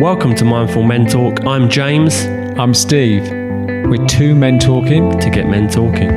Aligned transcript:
Welcome 0.00 0.36
to 0.36 0.44
Mindful 0.44 0.84
Men 0.84 1.06
Talk. 1.06 1.44
I'm 1.44 1.68
James 1.68 2.24
I'm 2.56 2.72
Steve. 2.72 3.28
We're 3.32 4.06
two 4.06 4.36
men 4.36 4.60
talking. 4.60 5.18
to 5.18 5.28
get 5.28 5.48
men 5.48 5.68
talking. 5.68 6.08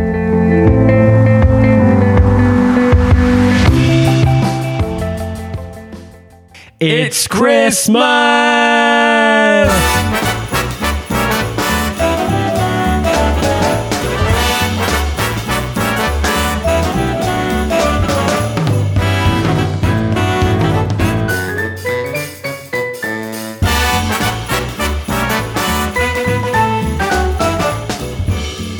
It's 6.80 7.28
Christmas! 7.28 8.02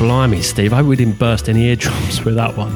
Blimey, 0.02 0.42
Steve, 0.42 0.72
I 0.72 0.78
hope 0.78 0.88
we 0.88 0.96
didn't 0.96 1.16
burst 1.16 1.48
any 1.48 1.66
eardrums 1.66 2.24
with 2.24 2.34
that 2.34 2.56
one. 2.56 2.72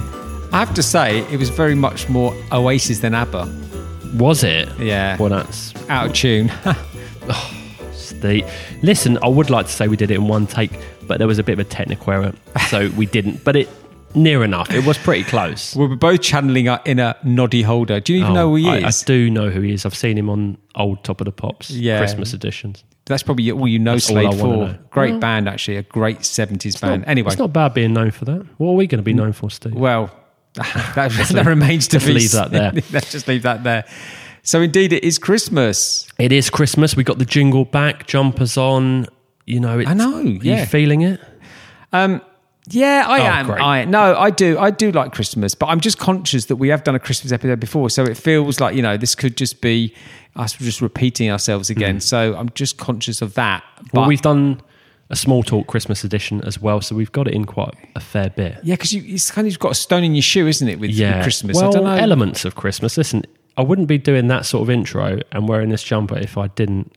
I 0.53 0.61
have 0.61 0.73
to 0.75 0.83
say, 0.83 1.27
it 1.33 1.41
was 1.41 1.49
very 1.49 1.75
much 1.75 2.09
more 2.09 2.33
Oasis 2.53 3.01
than 3.01 3.15
ABBA. 3.15 3.53
Was 4.15 4.45
it? 4.45 4.69
Yeah. 4.79 5.17
Well, 5.19 5.31
that's 5.31 5.75
Out 5.89 6.07
of 6.07 6.13
tune. 6.13 6.53
Oh, 7.29 7.53
Steve. 7.93 8.49
Listen, 8.83 9.19
I 9.25 9.27
would 9.27 9.51
like 9.51 9.67
to 9.67 9.73
say 9.73 9.89
we 9.89 9.97
did 9.97 10.13
it 10.13 10.15
in 10.15 10.29
one 10.29 10.47
take, 10.47 10.71
but 11.09 11.19
there 11.19 11.27
was 11.27 11.41
a 11.41 11.43
bit 11.43 11.55
of 11.55 11.59
a 11.59 11.65
technical 11.65 12.13
error, 12.13 12.33
so 12.69 12.91
we 12.91 13.07
didn't. 13.07 13.43
But 13.43 13.57
it 13.57 13.69
near 14.17 14.43
enough. 14.43 14.71
It 14.73 14.85
was 14.85 14.99
pretty 14.99 15.23
close. 15.25 15.77
we 15.77 15.87
were 15.87 15.95
both 15.97 16.23
channeling 16.23 16.69
our 16.69 16.81
inner 16.85 17.15
Noddy 17.23 17.63
Holder. 17.63 18.01
Do 18.01 18.13
you 18.15 18.21
even 18.23 18.35
know 18.35 18.49
who 18.51 18.57
he 18.57 18.67
Oh, 18.67 18.73
I, 18.73 18.89
is? 18.89 19.03
I 19.03 19.07
do 19.07 19.31
know 19.31 19.51
who 19.51 19.61
he 19.61 19.73
is. 19.73 19.87
I've 19.87 19.95
seen 19.95 20.19
him 20.19 20.29
on 20.29 20.59
old 20.75 21.05
Top 21.05 21.21
of 21.21 21.27
the 21.27 21.33
Pops 21.33 21.71
Yeah. 21.71 21.99
Christmas 21.99 22.33
editions. 22.33 22.83
That's 23.05 23.23
probably 23.23 23.51
all 23.53 23.69
you 23.69 23.79
know 23.79 23.93
That's 23.93 24.11
all 24.11 24.19
I 24.19 24.23
Slade 24.31 24.41
for. 24.41 24.47
know. 24.57 24.79
Great 24.91 25.21
band, 25.21 25.49
actually. 25.49 25.77
A 25.77 25.83
great 25.83 26.21
70s 26.21 26.81
band. 26.81 27.05
anyway, 27.07 27.29
It's 27.29 27.39
not 27.39 27.53
bad 27.53 27.73
being 27.75 27.93
known 27.93 28.11
for 28.11 28.25
that. 28.25 28.45
What 28.59 28.71
are 28.71 28.75
we 28.75 28.89
going 28.89 28.99
to 28.99 29.05
be 29.05 29.15
known 29.15 29.33
for, 29.33 29.49
Steve? 29.51 29.75
well, 29.75 30.11
that, 30.55 30.95
that 31.33 31.47
remains 31.47 31.87
to 31.89 31.97
let's 31.97 32.07
be 32.07 32.13
leave 32.15 32.33
that 32.33 32.51
there. 32.51 32.73
Let's 32.93 33.13
just 33.13 33.29
leave 33.29 33.43
that 33.43 33.63
there. 33.63 33.85
So, 34.43 34.61
indeed, 34.63 34.93
it 34.93 35.05
is 35.05 35.19
Christmas. 35.19 36.09
It 36.19 36.33
is 36.33 36.51
Christmas. 36.51 36.97
We 36.97 37.05
got 37.05 37.19
the 37.19 37.25
jingle 37.25 37.65
back, 37.65 38.07
jumpers 38.07 38.57
on. 38.57 39.07
You 39.45 39.61
know, 39.61 39.79
it's, 39.79 39.89
I 39.91 39.95
know, 39.95 40.17
Are 40.17 40.23
you 40.23 40.41
yeah. 40.43 40.65
feeling 40.65 41.03
it? 41.03 41.21
Um, 41.93 42.21
yeah, 42.69 43.05
I 43.07 43.21
Oh, 43.21 43.25
am. 43.25 43.47
great. 43.47 43.61
I 43.61 43.85
no, 43.85 44.17
I 44.17 44.31
do. 44.31 44.59
I 44.59 44.71
do 44.71 44.91
like 44.93 45.13
Christmas, 45.13 45.55
but 45.55 45.67
I'm 45.67 45.81
just 45.81 45.99
conscious 45.99 46.47
that 46.47 46.57
we 46.57 46.69
have 46.69 46.85
done 46.85 46.95
a 46.95 46.99
Christmas 47.01 47.33
episode 47.33 47.61
before, 47.61 47.91
so 47.91 48.05
it 48.05 48.17
feels 48.17 48.61
like 48.61 48.75
you 48.75 48.83
know 48.83 48.97
this 48.97 49.15
could 49.15 49.37
just 49.37 49.61
be 49.61 49.95
us 50.35 50.53
just 50.55 50.81
repeating 50.83 51.31
ourselves 51.31 51.71
again. 51.71 52.01
So 52.01 52.37
I'm 52.37 52.51
just 52.51 52.77
conscious 52.79 53.23
of 53.23 53.35
that. 53.35 53.65
But 53.77 53.85
Mm. 53.85 53.93
Well, 54.01 54.09
we've 54.09 54.23
done 54.23 54.61
a 55.09 55.17
small 55.17 55.43
talk 55.45 55.67
Christmas 55.69 56.03
edition 56.05 56.43
as 56.43 56.61
well, 56.61 56.81
so 56.81 56.95
we've 56.97 57.13
got 57.13 57.29
it 57.29 57.35
in 57.35 57.45
quite 57.45 57.75
a 57.95 58.01
fair 58.01 58.29
bit. 58.31 58.59
yeah, 58.65 58.75
because 58.75 58.93
you 58.93 59.03
it's 59.07 59.31
kind 59.31 59.47
of 59.47 59.59
got 59.59 59.73
a 59.73 59.75
stone 59.77 60.03
in 60.05 60.15
your 60.15 60.23
shoe, 60.23 60.47
isn't 60.49 60.69
it, 60.69 60.81
with, 60.81 60.91
with. 60.99 61.23
Christmas? 61.23 61.57
Well, 61.57 61.69
I 61.69 61.73
don't 61.73 61.85
know. 61.85 61.91
elements 61.95 62.45
of 62.45 62.57
Christmas. 62.57 62.97
Listen, 62.99 63.23
I 63.57 63.63
wouldn't 63.63 63.87
be 63.89 63.99
doing 63.99 64.27
that 64.29 64.45
sort 64.45 64.63
of 64.65 64.71
intro 64.71 65.21
and 65.33 65.49
wearing 65.49 65.69
this 65.71 65.83
jumper 65.85 66.19
if 66.19 66.37
I 66.37 66.49
didn't. 66.49 66.93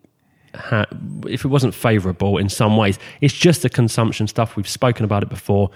Ha- 0.56 0.86
if 1.28 1.46
it 1.46 1.48
wasn't 1.50 1.74
favourable 1.76 2.38
in 2.38 2.50
some 2.50 2.78
ways, 2.78 2.98
it's 3.22 3.34
just 3.34 3.62
the 3.62 3.70
consumption 3.70 4.28
stuff. 4.28 4.56
We've 4.56 4.68
spoken 4.68 5.06
about 5.06 5.24
it 5.24 5.30
before, 5.30 5.70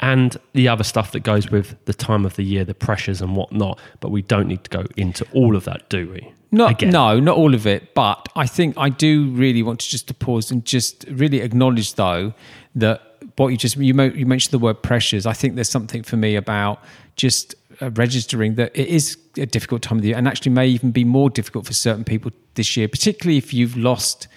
and 0.00 0.36
the 0.52 0.68
other 0.68 0.84
stuff 0.84 1.12
that 1.12 1.20
goes 1.20 1.50
with 1.50 1.76
the 1.84 1.94
time 1.94 2.24
of 2.24 2.34
the 2.36 2.42
year, 2.42 2.64
the 2.64 2.74
pressures 2.74 3.20
and 3.20 3.36
whatnot. 3.36 3.78
But 4.00 4.10
we 4.10 4.22
don't 4.22 4.48
need 4.48 4.64
to 4.64 4.70
go 4.70 4.84
into 4.96 5.26
all 5.32 5.54
of 5.56 5.64
that, 5.64 5.88
do 5.88 6.10
we? 6.10 6.32
Not 6.50 6.72
Again. 6.72 6.90
no, 6.90 7.18
not 7.18 7.36
all 7.36 7.54
of 7.54 7.66
it, 7.66 7.94
but 7.94 8.28
I 8.36 8.46
think 8.46 8.76
I 8.76 8.90
do 8.90 9.30
really 9.30 9.62
want 9.62 9.80
to 9.80 9.88
just 9.88 10.08
to 10.08 10.14
pause 10.14 10.50
and 10.50 10.64
just 10.64 11.06
really 11.08 11.40
acknowledge 11.40 11.94
though 11.94 12.34
that 12.74 13.00
what 13.36 13.48
you 13.48 13.56
just 13.56 13.76
you, 13.78 13.94
mo- 13.94 14.12
you 14.14 14.26
mentioned 14.26 14.50
the 14.52 14.58
word 14.58 14.82
pressures. 14.82 15.24
I 15.24 15.32
think 15.32 15.54
there's 15.54 15.70
something 15.70 16.02
for 16.02 16.16
me 16.18 16.36
about 16.36 16.82
just 17.16 17.54
Uh, 17.82 17.90
registering 17.96 18.54
that 18.54 18.70
it 18.78 18.86
is 18.86 19.18
a 19.36 19.44
difficult 19.44 19.82
time 19.82 19.98
of 19.98 20.02
the 20.02 20.08
year, 20.10 20.16
and 20.16 20.28
actually 20.28 20.52
may 20.52 20.68
even 20.68 20.92
be 20.92 21.02
more 21.02 21.28
difficult 21.28 21.66
for 21.66 21.72
certain 21.72 22.04
people 22.04 22.30
this 22.54 22.76
year, 22.76 22.86
particularly 22.86 23.36
if 23.36 23.52
you've 23.52 23.76
lost 23.76 24.28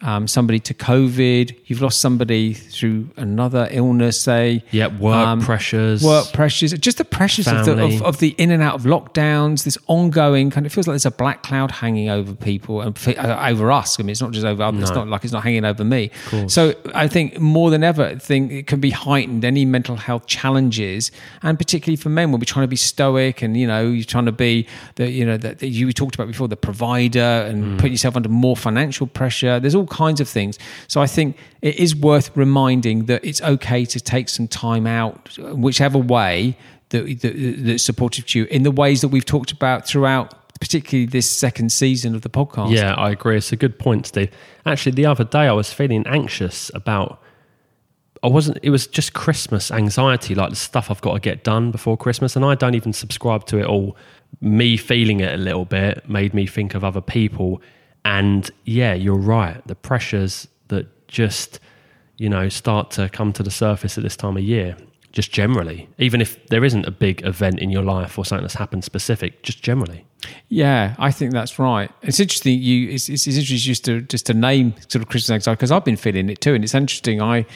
um, 0.00 0.28
somebody 0.28 0.60
to 0.60 0.74
COVID, 0.74 1.56
you've 1.66 1.82
lost 1.82 2.00
somebody 2.00 2.54
through 2.54 3.08
another 3.16 3.68
illness, 3.70 4.20
say. 4.20 4.62
Yeah, 4.70 4.86
work 4.86 5.40
pressures. 5.40 6.04
Work 6.04 6.32
pressures, 6.32 6.72
just 6.74 6.98
the 6.98 7.04
pressures 7.04 7.48
of 7.48 7.64
the, 7.64 7.82
of, 7.82 8.02
of 8.02 8.18
the 8.18 8.28
in 8.38 8.52
and 8.52 8.62
out 8.62 8.76
of 8.76 8.82
lockdowns, 8.82 9.64
this 9.64 9.76
ongoing 9.88 10.50
kind 10.50 10.66
of 10.66 10.72
feels 10.72 10.86
like 10.86 10.92
there's 10.92 11.06
a 11.06 11.10
black 11.10 11.42
cloud 11.42 11.72
hanging 11.72 12.08
over 12.08 12.34
people 12.34 12.80
and 12.80 12.96
uh, 13.18 13.46
over 13.48 13.72
us. 13.72 13.98
I 13.98 14.04
mean, 14.04 14.10
it's 14.10 14.20
not 14.20 14.30
just 14.30 14.46
over 14.46 14.62
others, 14.62 14.82
it's 14.82 14.92
not 14.92 15.08
like 15.08 15.24
it's 15.24 15.32
not 15.32 15.42
hanging 15.42 15.64
over 15.64 15.82
me. 15.84 16.10
So 16.46 16.74
I 16.94 17.08
think 17.08 17.40
more 17.40 17.70
than 17.70 17.82
ever, 17.82 18.04
I 18.04 18.14
think 18.16 18.52
it 18.52 18.66
can 18.68 18.80
be 18.80 18.90
heightened, 18.90 19.44
any 19.44 19.64
mental 19.64 19.96
health 19.96 20.26
challenges, 20.26 21.10
and 21.42 21.58
particularly 21.58 21.96
for 21.96 22.08
men 22.08 22.30
when 22.30 22.40
we're 22.40 22.44
trying 22.44 22.64
to 22.64 22.68
be 22.68 22.76
stoic 22.76 23.42
and, 23.42 23.56
you 23.56 23.66
know, 23.66 23.88
you're 23.88 24.04
trying 24.04 24.26
to 24.26 24.32
be 24.32 24.66
the, 24.94 25.10
you 25.10 25.26
know, 25.26 25.36
that 25.36 25.58
that 25.58 25.68
you 25.68 25.92
talked 25.92 26.14
about 26.14 26.28
before, 26.28 26.46
the 26.46 26.56
provider 26.56 27.18
and 27.18 27.80
put 27.80 27.90
yourself 27.90 28.14
under 28.14 28.28
more 28.28 28.56
financial 28.56 29.06
pressure. 29.08 29.58
There's 29.58 29.74
all 29.74 29.87
kinds 29.88 30.20
of 30.20 30.28
things. 30.28 30.58
So 30.86 31.00
I 31.00 31.06
think 31.06 31.36
it 31.62 31.76
is 31.76 31.96
worth 31.96 32.30
reminding 32.36 33.06
that 33.06 33.24
it's 33.24 33.42
okay 33.42 33.84
to 33.84 34.00
take 34.00 34.28
some 34.28 34.48
time 34.48 34.86
out, 34.86 35.36
whichever 35.38 35.98
way 35.98 36.56
that, 36.90 37.20
that, 37.20 37.54
that's 37.58 37.82
supportive 37.82 38.26
to 38.26 38.40
you, 38.40 38.44
in 38.46 38.62
the 38.62 38.70
ways 38.70 39.00
that 39.00 39.08
we've 39.08 39.24
talked 39.24 39.52
about 39.52 39.86
throughout, 39.86 40.34
particularly 40.60 41.06
this 41.06 41.28
second 41.28 41.70
season 41.70 42.14
of 42.14 42.22
the 42.22 42.30
podcast. 42.30 42.70
Yeah, 42.70 42.94
I 42.94 43.10
agree. 43.10 43.36
It's 43.36 43.52
a 43.52 43.56
good 43.56 43.78
point, 43.78 44.06
Steve. 44.06 44.30
Actually, 44.66 44.92
the 44.92 45.06
other 45.06 45.24
day 45.24 45.46
I 45.46 45.52
was 45.52 45.72
feeling 45.72 46.06
anxious 46.06 46.70
about. 46.74 47.22
I 48.20 48.26
wasn't. 48.26 48.58
It 48.62 48.70
was 48.70 48.88
just 48.88 49.12
Christmas 49.12 49.70
anxiety, 49.70 50.34
like 50.34 50.50
the 50.50 50.56
stuff 50.56 50.90
I've 50.90 51.00
got 51.00 51.14
to 51.14 51.20
get 51.20 51.44
done 51.44 51.70
before 51.70 51.96
Christmas, 51.96 52.34
and 52.34 52.44
I 52.44 52.56
don't 52.56 52.74
even 52.74 52.92
subscribe 52.92 53.46
to 53.46 53.58
it 53.58 53.66
all. 53.66 53.96
Me 54.40 54.76
feeling 54.76 55.20
it 55.20 55.32
a 55.32 55.36
little 55.36 55.64
bit 55.64 56.08
made 56.08 56.34
me 56.34 56.44
think 56.44 56.74
of 56.74 56.82
other 56.82 57.00
people, 57.00 57.62
and 58.04 58.50
yeah, 58.64 58.94
you're 58.94 59.16
right. 59.16 59.66
The 59.66 59.74
pressures 59.74 60.48
that 60.68 61.08
just 61.08 61.60
you 62.16 62.28
know 62.28 62.48
start 62.48 62.90
to 62.92 63.08
come 63.08 63.32
to 63.34 63.42
the 63.42 63.50
surface 63.50 63.96
at 63.96 64.04
this 64.04 64.16
time 64.16 64.36
of 64.36 64.42
year, 64.42 64.76
just 65.12 65.32
generally, 65.32 65.88
even 65.98 66.20
if 66.20 66.46
there 66.48 66.64
isn't 66.64 66.86
a 66.86 66.90
big 66.90 67.24
event 67.24 67.60
in 67.60 67.70
your 67.70 67.82
life 67.82 68.18
or 68.18 68.24
something 68.24 68.44
that's 68.44 68.54
happened 68.54 68.84
specific, 68.84 69.42
just 69.42 69.62
generally. 69.62 70.04
Yeah, 70.48 70.94
I 70.98 71.10
think 71.10 71.32
that's 71.32 71.58
right. 71.58 71.90
It's 72.02 72.20
interesting. 72.20 72.60
You, 72.60 72.90
it's, 72.90 73.08
it's, 73.08 73.26
interesting 73.26 73.56
just 73.56 73.84
to 73.84 74.00
just 74.02 74.26
to 74.26 74.34
name 74.34 74.74
sort 74.88 74.96
of 74.96 75.08
Christmas 75.08 75.30
anxiety 75.30 75.56
because 75.56 75.72
I've 75.72 75.84
been 75.84 75.96
feeling 75.96 76.28
it 76.28 76.40
too, 76.40 76.54
and 76.54 76.64
it's 76.64 76.74
interesting. 76.74 77.22
I 77.22 77.46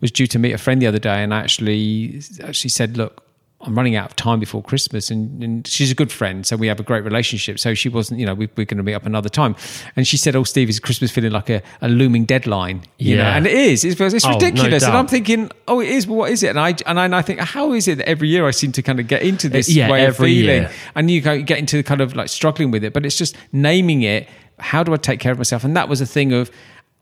was 0.00 0.10
due 0.10 0.26
to 0.28 0.38
meet 0.38 0.52
a 0.52 0.58
friend 0.58 0.80
the 0.82 0.86
other 0.86 0.98
day, 0.98 1.22
and 1.22 1.32
actually 1.32 2.22
actually 2.42 2.70
said, 2.70 2.96
"Look, 2.96 3.27
I'm 3.60 3.74
running 3.74 3.96
out 3.96 4.08
of 4.10 4.14
time 4.16 4.38
before 4.38 4.62
Christmas," 4.62 5.10
and, 5.10 5.42
and 5.42 5.66
she's 5.66 5.90
a 5.90 5.94
good 5.94 6.12
friend, 6.12 6.46
so 6.46 6.56
we 6.56 6.68
have 6.68 6.78
a 6.78 6.84
great 6.84 7.02
relationship. 7.02 7.58
So 7.58 7.74
she 7.74 7.88
wasn't, 7.88 8.20
you 8.20 8.26
know, 8.26 8.34
we, 8.34 8.48
we're 8.56 8.64
going 8.64 8.76
to 8.76 8.84
meet 8.84 8.94
up 8.94 9.04
another 9.04 9.28
time, 9.28 9.56
and 9.96 10.06
she 10.06 10.16
said, 10.16 10.36
"Oh, 10.36 10.44
Steve, 10.44 10.68
is 10.68 10.78
Christmas 10.78 11.10
feeling 11.10 11.32
like 11.32 11.50
a, 11.50 11.60
a 11.80 11.88
looming 11.88 12.24
deadline?" 12.24 12.82
You 12.98 13.16
know? 13.16 13.24
And 13.24 13.46
it 13.46 13.52
is. 13.52 13.84
It's, 13.84 14.00
it's 14.00 14.24
Oh, 14.24 14.28
no 14.28 14.34
ridiculous, 14.34 14.84
and. 14.84 14.96
I'm 14.96 15.08
thinking, 15.08 15.50
"Oh, 15.66 15.80
it 15.80 15.88
is. 15.88 16.06
But 16.06 16.14
what 16.14 16.30
is 16.30 16.42
it?" 16.42 16.50
And 16.50 16.60
I 16.60 16.76
and 16.86 17.00
I, 17.00 17.04
and 17.04 17.16
I 17.16 17.22
think, 17.22 17.40
how 17.40 17.72
is 17.72 17.88
it 17.88 17.98
that 17.98 18.08
every 18.08 18.28
year 18.28 18.46
I 18.46 18.52
seem 18.52 18.70
to 18.72 18.82
kind 18.82 19.00
of 19.00 19.08
get 19.08 19.22
into 19.22 19.48
this 19.48 19.68
yeah, 19.68 19.90
way 19.90 20.06
of 20.06 20.16
feeling? 20.16 20.62
year. 20.62 20.70
and 20.94 21.10
you 21.10 21.20
go 21.20 21.42
get 21.42 21.58
into 21.58 21.76
the 21.76 21.82
kind 21.82 22.00
of 22.00 22.14
like 22.14 22.28
struggling 22.28 22.70
with 22.70 22.84
it 22.84 22.92
but 22.92 23.04
it's 23.04 23.16
just 23.16 23.36
naming 23.52 24.02
it 24.02 24.28
how 24.58 24.82
do 24.82 24.92
i 24.92 24.96
take 24.96 25.20
care 25.20 25.32
of 25.32 25.38
myself 25.38 25.64
and 25.64 25.76
that 25.76 25.88
was 25.88 26.00
a 26.00 26.06
thing 26.06 26.32
of 26.32 26.50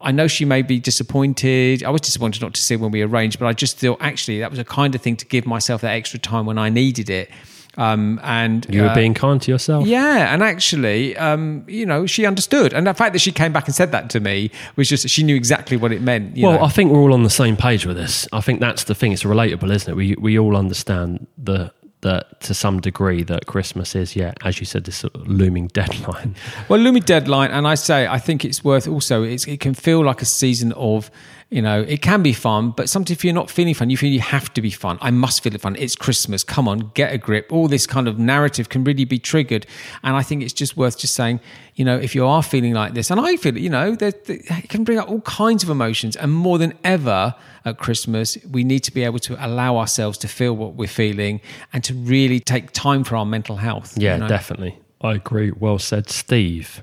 i 0.00 0.12
know 0.12 0.26
she 0.26 0.44
may 0.44 0.62
be 0.62 0.78
disappointed 0.78 1.82
i 1.84 1.90
was 1.90 2.00
disappointed 2.00 2.42
not 2.42 2.54
to 2.54 2.60
see 2.60 2.76
when 2.76 2.90
we 2.90 3.02
arranged 3.02 3.38
but 3.38 3.46
i 3.46 3.52
just 3.52 3.78
thought 3.78 3.98
actually 4.00 4.38
that 4.40 4.50
was 4.50 4.58
a 4.58 4.64
kind 4.64 4.94
of 4.94 5.00
thing 5.00 5.16
to 5.16 5.26
give 5.26 5.46
myself 5.46 5.80
that 5.80 5.92
extra 5.92 6.18
time 6.18 6.46
when 6.46 6.58
i 6.58 6.68
needed 6.68 7.08
it 7.10 7.30
um, 7.78 8.18
and 8.22 8.66
You 8.70 8.82
were 8.82 8.88
uh, 8.88 8.94
being 8.94 9.14
kind 9.14 9.40
to 9.42 9.50
yourself. 9.50 9.86
yeah, 9.86 10.32
and 10.32 10.42
actually, 10.42 11.16
um, 11.18 11.64
you 11.68 11.84
know, 11.84 12.06
she 12.06 12.24
understood, 12.24 12.72
and 12.72 12.86
the 12.86 12.94
fact 12.94 13.12
that 13.12 13.18
she 13.18 13.32
came 13.32 13.52
back 13.52 13.66
and 13.66 13.74
said 13.74 13.92
that 13.92 14.08
to 14.10 14.20
me 14.20 14.50
was 14.76 14.88
just 14.88 15.08
she 15.08 15.22
knew 15.22 15.36
exactly 15.36 15.76
what 15.76 15.92
it 15.92 16.00
meant. 16.00 16.36
You 16.36 16.46
well, 16.46 16.58
know? 16.58 16.64
I 16.64 16.68
think 16.68 16.90
we're 16.90 17.00
all 17.00 17.12
on 17.12 17.22
the 17.22 17.30
same 17.30 17.56
page 17.56 17.84
with 17.84 17.96
this. 17.96 18.26
I 18.32 18.40
think 18.40 18.60
that's 18.60 18.84
the 18.84 18.94
thing. 18.94 19.12
It's 19.12 19.24
relatable, 19.24 19.70
isn't 19.70 19.92
it? 19.92 19.94
We 19.94 20.14
we 20.18 20.38
all 20.38 20.56
understand 20.56 21.26
the 21.36 21.70
that 22.06 22.40
to 22.40 22.54
some 22.54 22.80
degree 22.80 23.22
that 23.24 23.46
Christmas 23.46 23.94
is, 23.94 24.16
yeah, 24.16 24.32
as 24.44 24.58
you 24.60 24.66
said, 24.66 24.84
this 24.84 24.96
sort 24.96 25.14
of 25.14 25.26
looming 25.28 25.66
deadline. 25.74 26.34
Well, 26.68 26.80
looming 26.80 27.02
deadline, 27.02 27.50
and 27.50 27.66
I 27.66 27.74
say 27.74 28.06
I 28.06 28.18
think 28.18 28.44
it's 28.44 28.64
worth 28.64 28.88
also. 28.88 29.22
It's, 29.22 29.46
it 29.46 29.60
can 29.60 29.74
feel 29.74 30.04
like 30.04 30.22
a 30.22 30.24
season 30.24 30.72
of, 30.72 31.10
you 31.48 31.62
know, 31.62 31.82
it 31.82 32.02
can 32.02 32.24
be 32.24 32.32
fun, 32.32 32.72
but 32.72 32.88
sometimes 32.88 33.12
if 33.12 33.24
you're 33.24 33.32
not 33.32 33.48
feeling 33.50 33.72
fun, 33.72 33.88
you 33.88 33.96
feel 33.96 34.10
you 34.10 34.20
have 34.20 34.52
to 34.54 34.60
be 34.60 34.70
fun. 34.70 34.98
I 35.00 35.12
must 35.12 35.44
feel 35.44 35.54
it 35.54 35.60
fun. 35.60 35.76
It's 35.78 35.94
Christmas. 35.94 36.42
Come 36.42 36.66
on, 36.66 36.90
get 36.94 37.12
a 37.12 37.18
grip. 37.18 37.52
All 37.52 37.68
this 37.68 37.86
kind 37.86 38.08
of 38.08 38.18
narrative 38.18 38.68
can 38.68 38.82
really 38.82 39.04
be 39.04 39.20
triggered, 39.20 39.64
and 40.02 40.16
I 40.16 40.22
think 40.22 40.42
it's 40.42 40.52
just 40.52 40.76
worth 40.76 40.98
just 40.98 41.14
saying, 41.14 41.38
you 41.76 41.84
know, 41.84 41.96
if 41.96 42.16
you 42.16 42.26
are 42.26 42.42
feeling 42.42 42.72
like 42.72 42.94
this, 42.94 43.12
and 43.12 43.20
I 43.20 43.36
feel, 43.36 43.56
it, 43.56 43.60
you 43.60 43.70
know, 43.70 43.96
it 44.00 44.68
can 44.68 44.82
bring 44.82 44.98
up 44.98 45.08
all 45.08 45.20
kinds 45.20 45.62
of 45.62 45.70
emotions, 45.70 46.16
and 46.16 46.32
more 46.32 46.58
than 46.58 46.74
ever 46.82 47.34
at 47.64 47.78
Christmas, 47.78 48.36
we 48.50 48.64
need 48.64 48.80
to 48.80 48.92
be 48.92 49.04
able 49.04 49.20
to 49.20 49.46
allow 49.46 49.76
ourselves 49.76 50.18
to 50.18 50.28
feel 50.28 50.56
what 50.56 50.74
we're 50.74 50.88
feeling 50.88 51.40
and 51.72 51.84
to 51.84 51.94
really 51.94 52.40
take 52.40 52.72
time 52.72 53.04
for 53.04 53.14
our 53.14 53.26
mental 53.26 53.56
health. 53.56 53.96
Yeah, 53.96 54.14
you 54.14 54.20
know? 54.22 54.28
definitely. 54.28 54.80
I 55.00 55.14
agree. 55.14 55.52
Well 55.52 55.78
said, 55.78 56.08
Steve. 56.08 56.82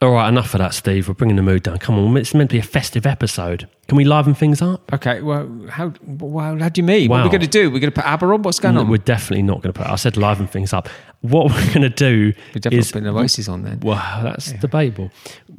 All 0.00 0.12
right, 0.12 0.28
enough 0.28 0.54
of 0.54 0.58
that, 0.58 0.74
Steve. 0.74 1.08
We're 1.08 1.14
bringing 1.14 1.34
the 1.34 1.42
mood 1.42 1.64
down. 1.64 1.78
Come 1.78 1.98
on, 1.98 2.16
it's 2.16 2.32
meant 2.32 2.50
to 2.50 2.54
be 2.54 2.60
a 2.60 2.62
festive 2.62 3.04
episode. 3.04 3.68
Can 3.88 3.96
we 3.96 4.04
liven 4.04 4.32
things 4.32 4.62
up? 4.62 4.92
Okay, 4.92 5.22
well, 5.22 5.50
how 5.68 5.92
well, 6.06 6.56
how 6.56 6.68
do 6.68 6.80
you 6.80 6.84
mean? 6.86 7.10
What 7.10 7.20
are 7.20 7.24
we 7.24 7.30
going 7.30 7.40
to 7.40 7.48
do? 7.48 7.68
We're 7.68 7.80
going 7.80 7.90
to 7.92 8.00
put 8.00 8.06
ABBA 8.06 8.26
on? 8.26 8.42
What's 8.42 8.60
going 8.60 8.76
No, 8.76 8.82
on? 8.82 8.88
we're 8.88 8.98
definitely 8.98 9.42
not 9.42 9.60
going 9.60 9.72
to 9.72 9.78
put. 9.80 9.88
I 9.88 9.96
said 9.96 10.16
liven 10.16 10.46
things 10.46 10.72
up. 10.72 10.88
What 11.22 11.50
we're 11.50 11.66
going 11.74 11.82
to 11.82 11.88
do 11.88 12.32
We're 12.54 12.60
definitely 12.60 12.78
is 12.78 12.92
putting 12.92 13.08
Oasis 13.08 13.48
on 13.48 13.64
then. 13.64 13.80
Well, 13.80 14.20
that's 14.22 14.52
debatable. 14.52 15.10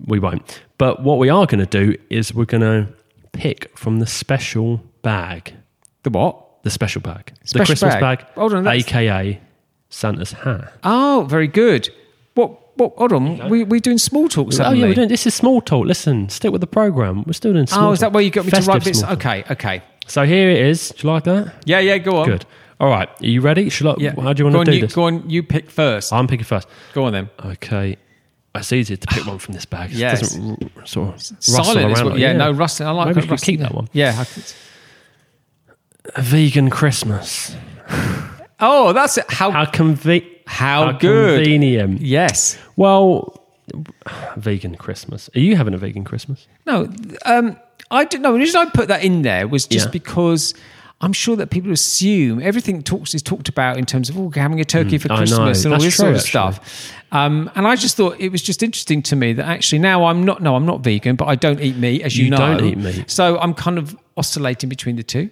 We 0.06 0.20
won't. 0.20 0.62
But 0.78 1.04
what 1.04 1.18
we 1.18 1.28
are 1.28 1.46
going 1.46 1.60
to 1.60 1.66
do 1.66 1.98
is 2.10 2.34
we're 2.34 2.46
going 2.46 2.62
to 2.62 2.88
pick 3.34 3.78
from 3.78 4.00
the 4.00 4.08
special 4.08 4.82
bag. 5.02 5.54
The 6.04 6.12
what? 6.12 6.64
The 6.64 6.70
special 6.70 7.02
bag. 7.02 7.34
the 7.52 7.60
Christmas 7.66 7.96
bag? 7.96 8.20
bag. 8.20 8.28
Hold 8.36 8.54
on, 8.54 8.66
AKA 8.68 9.42
Santa's 9.90 10.32
hat. 10.32 10.72
Oh, 10.84 11.26
very 11.30 11.48
good. 11.48 11.90
What? 12.80 12.94
Hold 12.98 13.14
on. 13.14 13.50
We 13.50 13.64
we 13.66 13.80
doing 13.80 13.98
small 13.98 14.30
talk 14.30 14.54
suddenly. 14.54 14.80
Oh, 14.80 14.82
yeah, 14.82 14.90
we're 14.90 14.96
doing, 14.96 15.10
this 15.10 15.28
is 15.28 15.34
small 15.36 15.62
talk. 15.62 15.86
Listen, 15.86 16.30
stick 16.30 16.52
with 16.52 16.62
the 16.62 16.68
program. 16.68 17.24
We're 17.26 17.34
still 17.34 17.54
doing 17.54 17.68
small 17.68 17.90
oh, 17.90 17.92
is 17.92 18.00
that 18.00 18.14
where 18.14 18.24
you 18.24 18.32
got 18.32 18.46
me 18.46 18.52
to 18.52 18.62
write 18.62 18.84
bits? 18.84 19.00
small 19.00 19.16
talk. 19.16 19.26
Okay, 19.26 19.44
okay. 19.52 19.84
So 20.08 20.26
here 20.26 20.50
it 20.50 20.62
is. 20.62 20.90
Do 20.90 21.08
you 21.08 21.14
like 21.14 21.26
that? 21.26 21.54
Yeah, 21.66 21.80
yeah. 21.80 21.98
Go 21.98 22.18
on. 22.18 22.28
Good. 22.30 22.46
All 22.80 22.90
right. 22.90 23.10
Are 23.10 23.26
you 23.26 23.42
ready? 23.42 23.70
Shall 23.70 23.90
I, 23.90 23.96
Yeah. 23.98 24.14
How 24.16 24.32
do 24.34 24.44
you 24.44 24.50
go 24.50 24.58
want 24.58 24.62
on, 24.62 24.66
to 24.66 24.72
do 24.72 24.78
you, 24.78 24.82
this? 24.84 24.96
Go 24.96 25.04
on. 25.04 25.30
You 25.30 25.44
pick 25.44 25.70
first. 25.70 26.14
I'm 26.14 26.28
picking 26.28 26.46
first. 26.46 26.68
Go 26.94 27.04
on 27.04 27.12
then. 27.14 27.30
Okay. 27.46 27.98
It's 28.56 28.72
easier 28.74 28.98
to 28.98 29.08
pick 29.08 29.26
one 29.28 29.38
from 29.38 29.54
this 29.54 29.66
bag. 29.66 29.92
It 29.94 30.00
doesn't 30.00 30.64
r- 30.78 30.86
sort 30.86 31.10
of 31.10 31.14
rustle 31.16 31.64
Silent 31.64 31.86
around. 31.86 32.06
what, 32.06 32.14
like- 32.14 32.20
yeah, 32.22 32.34
no 32.34 32.52
rustling. 32.52 32.88
I 32.88 32.92
like 32.92 33.16
Maybe 33.16 33.28
we 33.28 33.38
keep 33.38 33.60
that 33.60 33.76
one. 33.76 33.90
Yeah. 33.94 34.24
A 36.16 36.22
vegan 36.22 36.70
Christmas. 36.70 37.56
Oh, 38.60 38.92
that's 38.94 39.18
it. 39.18 39.26
How, 39.30 39.52
How 39.52 39.66
conve- 39.66 40.39
How 40.50 40.92
good. 40.94 41.44
convenient. 41.44 42.02
yes. 42.02 42.58
Well, 42.76 43.40
vegan 44.38 44.76
Christmas. 44.76 45.30
Are 45.36 45.40
you 45.40 45.56
having 45.56 45.74
a 45.74 45.78
vegan 45.78 46.04
Christmas? 46.04 46.48
No, 46.66 46.92
um, 47.26 47.56
I 47.92 48.06
don't 48.06 48.22
know. 48.22 48.34
The 48.34 48.40
reason 48.40 48.60
I 48.68 48.70
put 48.72 48.88
that 48.88 49.04
in 49.04 49.22
there 49.22 49.48
was 49.48 49.66
just 49.68 49.88
Yeah. 49.88 49.92
because 49.92 50.54
I'm 51.02 51.14
sure 51.14 51.36
that 51.38 51.50
people 51.50 51.72
assume 51.72 52.42
everything 52.42 52.82
talks 52.84 53.14
is 53.14 53.22
talked 53.22 53.48
about 53.48 53.78
in 53.78 53.86
terms 53.86 54.10
of 54.10 54.18
oh, 54.18 54.32
having 54.32 54.60
a 54.60 54.66
turkey 54.66 54.98
for 54.98 55.08
Mm, 55.08 55.12
know. 55.12 55.18
Christmas 55.18 55.66
and 55.66 55.74
all 55.74 55.80
this 55.80 55.96
true, 55.96 56.04
sort 56.06 56.10
of 56.10 56.16
actually. 56.18 56.30
stuff. 56.30 56.94
Um, 57.12 57.50
and 57.56 57.66
I 57.68 57.76
just 57.76 57.96
thought 57.96 58.20
it 58.20 58.32
was 58.32 58.42
just 58.42 58.62
interesting 58.62 59.02
to 59.04 59.16
me 59.16 59.34
that 59.34 59.46
actually 59.46 59.80
now 59.80 60.06
I'm 60.06 60.24
not. 60.26 60.42
No, 60.44 60.56
I'm 60.56 60.66
not 60.66 60.82
vegan, 60.82 61.16
but 61.16 61.26
I 61.26 61.36
don't 61.36 61.62
eat 61.62 61.78
meat, 61.78 62.02
as 62.02 62.18
you, 62.18 62.26
You 62.26 62.32
know. 62.32 62.38
don't 62.38 62.66
eat 62.66 62.78
meat. 62.78 63.10
So 63.10 63.40
I'm 63.40 63.54
kind 63.54 63.78
of 63.78 63.96
oscillating 64.20 64.70
between 64.70 64.96
the 64.98 65.04
two. 65.04 65.30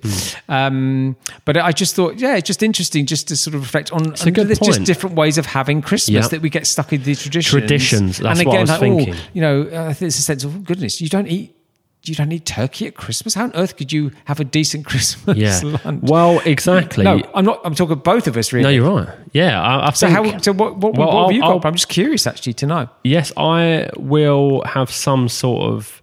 Um, 0.49 1.15
but 1.45 1.57
I 1.57 1.71
just 1.71 1.95
thought, 1.95 2.15
yeah, 2.17 2.35
it's 2.37 2.47
just 2.47 2.63
interesting 2.63 3.05
just 3.05 3.27
to 3.27 3.35
sort 3.35 3.53
of 3.55 3.61
reflect 3.61 3.91
on. 3.91 4.13
a 4.25 4.31
good 4.31 4.47
there's 4.47 4.59
just 4.59 4.83
different 4.83 5.15
ways 5.15 5.37
of 5.37 5.45
having 5.45 5.81
Christmas 5.81 6.23
Yep. 6.23 6.31
that 6.31 6.41
we 6.41 6.49
get 6.49 6.65
stuck 6.65 6.93
in 6.93 7.03
these 7.03 7.21
traditions. 7.21 7.51
Traditions, 7.51 8.17
that's 8.19 8.39
and 8.39 8.47
what 8.47 8.53
I 8.57 8.61
again, 8.61 8.61
was 8.61 8.69
like, 8.69 8.79
thinking. 8.79 9.13
Oh, 9.15 9.27
you 9.33 9.41
know, 9.41 9.61
I 9.89 9.93
think 9.93 10.07
it's 10.07 10.19
a 10.19 10.21
sense 10.21 10.43
of 10.43 10.55
oh, 10.55 10.59
goodness. 10.59 11.01
You 11.01 11.09
don't 11.09 11.27
eat. 11.27 11.53
You 12.03 12.15
don't 12.15 12.31
eat 12.31 12.45
turkey 12.45 12.87
at 12.87 12.95
Christmas. 12.95 13.33
How 13.33 13.43
on 13.45 13.51
earth 13.55 13.75
could 13.75 13.91
you 13.91 14.11
have 14.25 14.39
a 14.39 14.45
decent 14.45 14.85
Christmas 14.91 15.35
Yeah. 15.37 15.59
lunch? 15.83 16.03
Well, 16.03 16.39
exactly. 16.45 17.03
no, 17.03 17.21
I'm 17.35 17.43
not. 17.43 17.59
I'm 17.65 17.75
talking 17.75 17.97
both 17.97 18.27
of 18.27 18.37
us, 18.37 18.53
really. 18.53 18.63
No, 18.63 18.69
you're 18.69 18.89
right. 18.95 19.09
Yeah, 19.33 19.61
I, 19.61 19.87
I 19.87 19.91
so 19.91 20.07
think. 20.07 20.31
how? 20.33 20.37
So 20.37 20.53
what? 20.53 20.77
What, 20.77 20.95
Well, 20.97 21.07
what 21.13 21.23
have 21.27 21.35
you 21.35 21.43
I'll- 21.43 21.59
I'm 21.65 21.73
just 21.73 21.89
curious, 21.89 22.25
actually, 22.25 22.53
to 22.53 22.65
know. 22.67 22.87
yes, 23.03 23.33
I 23.35 23.89
will 23.97 24.61
have 24.65 24.89
some 24.89 25.27
sort 25.27 25.63
of 25.73 26.01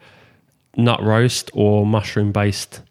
nut 0.76 1.02
roast 1.02 1.50
or 1.54 1.86
mushroom 1.86 2.32
based 2.32 2.82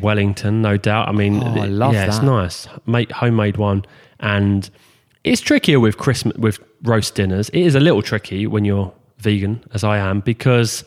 Wellington, 0.00 0.62
no 0.62 0.76
doubt. 0.76 1.08
I 1.08 1.12
mean, 1.12 1.42
Oh, 1.42 1.60
I 1.60 1.66
love 1.66 1.94
yeah, 1.94 2.06
it's 2.06 2.22
nice, 2.22 2.66
Make 2.86 3.12
homemade 3.12 3.56
one, 3.58 3.84
and 4.20 4.68
it's 5.24 5.40
trickier 5.40 5.78
with 5.80 5.98
Christmas 5.98 6.36
with 6.36 6.58
roast 6.82 7.14
dinners. 7.14 7.48
It 7.50 7.60
is 7.60 7.74
a 7.74 7.80
little 7.80 8.02
tricky 8.02 8.46
when 8.46 8.64
you're 8.64 8.92
vegan, 9.18 9.62
as 9.74 9.84
I 9.84 9.98
am, 9.98 10.20
because 10.20 10.84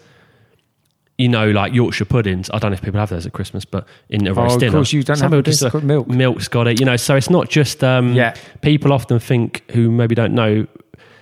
you 1.17 1.29
know, 1.29 1.49
like 1.51 1.71
Yorkshire 1.73 2.03
puddings. 2.05 2.49
I 2.53 2.59
don't 2.59 2.71
know 2.71 2.75
if 2.75 2.81
people 2.81 2.99
have 2.99 3.09
those 3.09 3.25
at 3.25 3.31
Christmas, 3.31 3.63
but 3.63 3.87
in 4.09 4.27
a 4.27 4.33
roast 4.33 4.51
Oh, 4.51 4.55
of 4.55 4.59
dinner, 4.59 4.71
course 4.73 4.91
you 4.91 5.01
don't 5.01 5.17
have 5.21 5.31
it, 5.33 5.45
do. 5.45 5.51
it's 5.51 5.73
milk. 5.83 6.07
Milk's 6.09 6.49
got 6.49 6.67
it, 6.67 6.77
you 6.79 6.85
know. 6.85 6.97
So 6.97 7.15
it's 7.15 7.29
not 7.29 7.47
just 7.49 7.83
um, 7.85 8.13
Yeah. 8.13 8.35
People 8.61 8.91
often 8.91 9.19
think 9.19 9.63
who 9.71 9.89
maybe 9.91 10.13
don't 10.13 10.33
know 10.33 10.67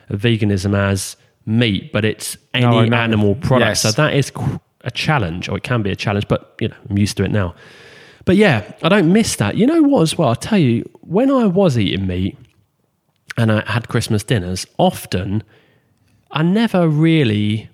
veganism 0.09 0.75
as 0.75 1.15
meat, 1.45 1.91
but 1.91 2.05
it's 2.05 2.37
any 2.55 2.65
No, 2.89 2.95
animal 2.95 3.35
product. 3.35 3.69
Yes. 3.69 3.81
So 3.83 3.91
that 3.91 4.15
is 4.15 4.31
qu- 4.31 4.59
a 4.83 4.91
challenge, 4.91 5.49
or 5.49 5.57
it 5.57 5.63
can 5.63 5.81
be 5.81 5.91
a 5.91 5.95
challenge. 5.95 6.27
But 6.27 6.55
you 6.59 6.69
know, 6.69 6.75
I'm 6.89 6.97
used 6.97 7.17
to 7.17 7.23
it 7.23 7.31
now. 7.31 7.55
But 8.25 8.35
yeah, 8.37 8.71
I 8.81 8.89
don't 8.89 9.11
miss 9.11 9.35
that. 9.37 9.55
You 9.57 9.67
know 9.67 9.81
what? 9.81 10.01
As 10.01 10.17
well, 10.17 10.29
I 10.29 10.35
tell 10.35 10.59
you, 10.59 10.89
when 11.01 11.29
I 11.29 11.45
was 11.45 11.77
eating 11.77 12.07
meat 12.07 12.37
and 13.37 13.51
I 13.51 13.69
had 13.69 13.89
Christmas 13.89 14.23
dinners, 14.23 14.65
often 14.77 15.43
I 16.31 16.43
never 16.43 16.87
really 16.87 17.69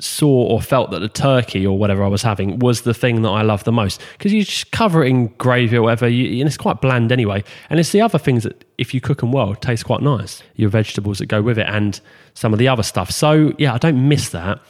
saw 0.00 0.46
or 0.46 0.60
felt 0.60 0.90
that 0.90 0.98
the 1.00 1.08
turkey 1.08 1.66
or 1.66 1.78
whatever 1.78 2.02
I 2.02 2.08
was 2.08 2.22
having 2.22 2.58
was 2.58 2.82
the 2.82 2.94
thing 2.94 3.22
that 3.22 3.28
I 3.28 3.42
love 3.42 3.64
the 3.64 3.72
most 3.72 4.02
because 4.12 4.32
you 4.32 4.44
just 4.44 4.72
cover 4.72 5.04
it 5.04 5.08
in 5.08 5.28
gravy 5.38 5.76
or 5.76 5.82
whatever, 5.82 6.08
you, 6.08 6.40
and 6.40 6.48
it's 6.48 6.56
quite 6.56 6.80
bland 6.80 7.12
anyway. 7.12 7.44
And 7.70 7.78
it's 7.80 7.92
the 7.92 8.00
other 8.00 8.18
things 8.18 8.42
that, 8.42 8.64
if 8.76 8.92
you 8.92 9.00
cook 9.00 9.20
them 9.20 9.32
well, 9.32 9.54
taste 9.54 9.84
quite 9.84 10.02
nice. 10.02 10.42
Your 10.56 10.68
vegetables 10.68 11.18
that 11.18 11.26
go 11.26 11.42
with 11.42 11.58
it 11.58 11.66
and 11.68 12.00
some 12.34 12.52
of 12.52 12.58
the 12.58 12.68
other 12.68 12.82
stuff. 12.82 13.10
So 13.10 13.52
yeah, 13.58 13.74
I 13.74 13.78
don't 13.78 14.08
miss 14.08 14.30
that. 14.30 14.60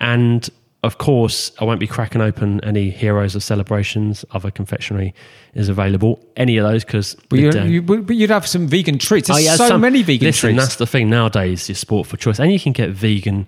And 0.00 0.48
of 0.82 0.96
course, 0.96 1.52
I 1.60 1.64
won't 1.64 1.78
be 1.80 1.86
cracking 1.86 2.22
open 2.22 2.62
any 2.64 2.88
Heroes 2.90 3.34
of 3.36 3.42
Celebrations. 3.42 4.24
Other 4.30 4.50
confectionery 4.50 5.14
is 5.54 5.68
available. 5.68 6.24
Any 6.36 6.56
of 6.56 6.66
those 6.66 6.84
because 6.84 7.16
But, 7.28 7.38
you, 7.38 7.50
you, 7.64 7.82
but 7.82 8.16
you'd 8.16 8.30
have 8.30 8.46
some 8.46 8.66
vegan 8.66 8.96
treats. 8.98 9.28
There's 9.28 9.40
Oh, 9.40 9.42
yeah, 9.42 9.56
so 9.56 9.68
some- 9.68 9.82
many 9.82 10.02
vegan 10.02 10.20
treats. 10.26 10.38
Listen, 10.42 10.50
treats. 10.56 10.64
that's 10.64 10.76
the 10.76 10.86
thing 10.86 11.10
nowadays. 11.10 11.68
Is 11.68 11.78
sport 11.78 12.06
for 12.06 12.16
choice, 12.16 12.38
and 12.38 12.50
you 12.50 12.58
can 12.58 12.72
get 12.72 12.90
vegan 12.90 13.46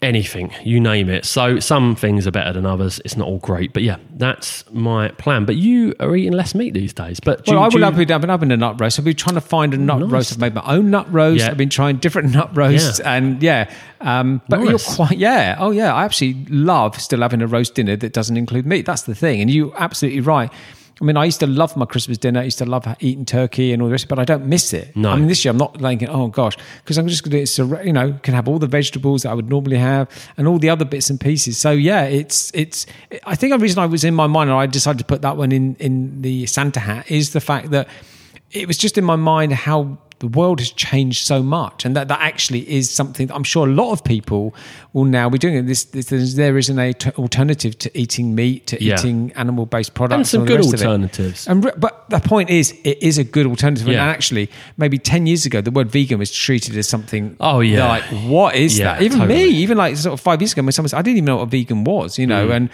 anything, 0.00 0.52
you 0.62 0.78
name 0.78 1.08
it. 1.08 1.24
So 1.24 1.58
some 1.58 1.96
things 1.96 2.26
are 2.26 2.30
better 2.30 2.52
than 2.52 2.64
others. 2.64 3.00
It's 3.04 3.16
not 3.16 3.26
all 3.26 3.38
great, 3.38 3.72
but 3.72 3.82
yeah, 3.82 3.96
that's 4.14 4.64
my 4.70 5.08
plan. 5.08 5.44
But 5.44 5.56
you 5.56 5.92
are 5.98 6.14
eating 6.14 6.32
less 6.34 6.54
meat 6.54 6.72
these 6.72 6.92
days. 6.92 7.18
But 7.18 7.44
Well, 7.46 7.56
you- 7.56 7.62
I 7.62 7.66
will 7.68 7.78
you- 7.80 7.84
have 7.84 7.96
been, 7.96 8.12
I've 8.12 8.20
been 8.20 8.30
having 8.30 8.52
a 8.52 8.56
nut 8.56 8.80
roast. 8.80 8.98
I've 9.00 9.04
been 9.04 9.16
trying 9.16 9.34
to 9.34 9.40
find 9.40 9.74
a 9.74 9.76
nut 9.76 9.98
Nice. 10.00 10.10
roast. 10.10 10.32
I've 10.32 10.38
made 10.38 10.54
my 10.54 10.62
own 10.66 10.90
nut 10.90 11.12
roast. 11.12 11.40
Yeah. 11.40 11.50
I've 11.50 11.56
been 11.56 11.68
trying 11.68 11.96
different 11.96 12.32
nut 12.32 12.50
roasts, 12.56 13.00
Yeah. 13.00 13.12
and 13.12 13.42
yeah. 13.42 13.70
Um, 14.00 14.40
but 14.48 14.60
you're 14.60 14.78
quite, 14.78 15.18
yeah. 15.18 15.56
Oh, 15.58 15.72
yeah. 15.72 15.92
I 15.92 16.04
actually 16.04 16.36
love 16.48 17.00
still 17.00 17.20
having 17.22 17.42
a 17.42 17.48
roast 17.48 17.74
dinner 17.74 17.96
that 17.96 18.12
doesn't 18.12 18.36
include 18.36 18.66
meat. 18.66 18.86
That's 18.86 19.02
the 19.02 19.16
thing, 19.16 19.40
and 19.40 19.50
you're 19.50 19.72
absolutely 19.76 20.20
right. 20.20 20.52
I 21.00 21.04
mean, 21.04 21.16
I 21.16 21.24
used 21.26 21.40
to 21.40 21.46
love 21.46 21.76
my 21.76 21.86
Christmas 21.86 22.18
dinner. 22.18 22.40
I 22.40 22.44
used 22.44 22.58
to 22.58 22.66
love 22.66 22.84
eating 23.00 23.24
turkey 23.24 23.72
and 23.72 23.80
all 23.80 23.88
the 23.88 23.92
rest, 23.92 24.08
but 24.08 24.18
I 24.18 24.24
don't 24.24 24.46
miss 24.46 24.72
it. 24.72 24.96
No. 24.96 25.10
I 25.10 25.16
mean, 25.16 25.28
this 25.28 25.44
year 25.44 25.50
I'm 25.50 25.56
not 25.56 25.80
like, 25.80 26.02
oh 26.08 26.26
gosh, 26.26 26.56
because 26.82 26.98
I'm 26.98 27.06
just 27.06 27.22
going 27.22 27.44
to, 27.44 27.80
you 27.84 27.92
know, 27.92 28.18
can 28.22 28.34
have 28.34 28.48
all 28.48 28.58
the 28.58 28.66
vegetables 28.66 29.22
that 29.22 29.30
I 29.30 29.34
would 29.34 29.48
normally 29.48 29.78
have 29.78 30.08
and 30.36 30.48
all 30.48 30.58
the 30.58 30.70
other 30.70 30.84
bits 30.84 31.08
and 31.08 31.20
pieces. 31.20 31.56
So 31.56 31.70
yeah, 31.70 32.02
it's 32.02 32.50
it's. 32.52 32.86
I 33.24 33.36
think 33.36 33.52
the 33.52 33.58
reason 33.58 33.78
I 33.78 33.86
was 33.86 34.02
in 34.02 34.14
my 34.14 34.26
mind 34.26 34.50
and 34.50 34.58
I 34.58 34.66
decided 34.66 34.98
to 34.98 35.04
put 35.04 35.22
that 35.22 35.36
one 35.36 35.52
in 35.52 35.76
in 35.76 36.22
the 36.22 36.46
Santa 36.46 36.80
hat 36.80 37.10
is 37.10 37.32
the 37.32 37.40
fact 37.40 37.70
that 37.70 37.88
it 38.50 38.66
was 38.66 38.76
just 38.76 38.98
in 38.98 39.04
my 39.04 39.16
mind 39.16 39.52
how 39.52 39.98
the 40.20 40.26
world 40.28 40.58
has 40.60 40.70
changed 40.70 41.24
so 41.26 41.42
much, 41.42 41.84
and 41.84 41.94
that 41.96 42.08
that 42.08 42.20
actually 42.20 42.68
is 42.68 42.90
something 42.90 43.28
that 43.28 43.34
I'm 43.34 43.44
sure 43.44 43.66
a 43.66 43.70
lot 43.70 43.92
of 43.92 44.02
people 44.02 44.54
will 44.92 45.04
now 45.04 45.30
be 45.30 45.38
doing. 45.38 45.66
This, 45.66 45.84
this 45.84 46.34
there 46.34 46.58
is 46.58 46.68
an 46.68 46.78
alternative 47.16 47.78
to 47.78 47.98
eating 47.98 48.34
meat, 48.34 48.66
to 48.68 48.82
Yeah. 48.82 48.94
eating 48.94 49.32
animal 49.36 49.66
based 49.66 49.94
products, 49.94 50.16
and 50.18 50.26
some 50.26 50.40
the 50.42 50.46
good 50.46 50.56
rest 50.56 50.74
of 50.74 50.80
it. 50.80 50.86
alternatives. 50.86 51.46
And 51.46 51.64
re- 51.64 51.72
but 51.76 52.08
the 52.10 52.20
point 52.20 52.50
is, 52.50 52.74
it 52.84 52.98
is 53.02 53.18
a 53.18 53.24
good 53.24 53.46
alternative. 53.46 53.86
Yeah. 53.88 54.02
And 54.02 54.10
actually, 54.10 54.50
maybe 54.76 54.98
ten 54.98 55.26
years 55.26 55.46
ago, 55.46 55.60
the 55.60 55.70
word 55.70 55.90
vegan 55.90 56.18
was 56.18 56.30
treated 56.32 56.76
as 56.76 56.88
something. 56.88 57.36
Oh, 57.40 57.60
yeah. 57.60 57.86
like 57.88 58.02
what 58.26 58.54
is 58.56 58.78
Yeah, 58.78 58.94
that? 58.94 59.02
Even 59.02 59.18
totally. 59.20 59.44
me, 59.50 59.56
even 59.58 59.78
like 59.78 59.96
sort 59.96 60.14
of 60.14 60.20
five 60.20 60.40
years 60.40 60.52
ago, 60.52 60.62
when 60.62 60.72
someone 60.72 60.88
said, 60.88 60.98
I 60.98 61.02
didn't 61.02 61.18
even 61.18 61.26
know 61.26 61.36
what 61.36 61.42
a 61.44 61.46
vegan 61.46 61.84
was, 61.84 62.18
you 62.18 62.26
know, 62.26 62.48
mm. 62.48 62.56
and 62.56 62.70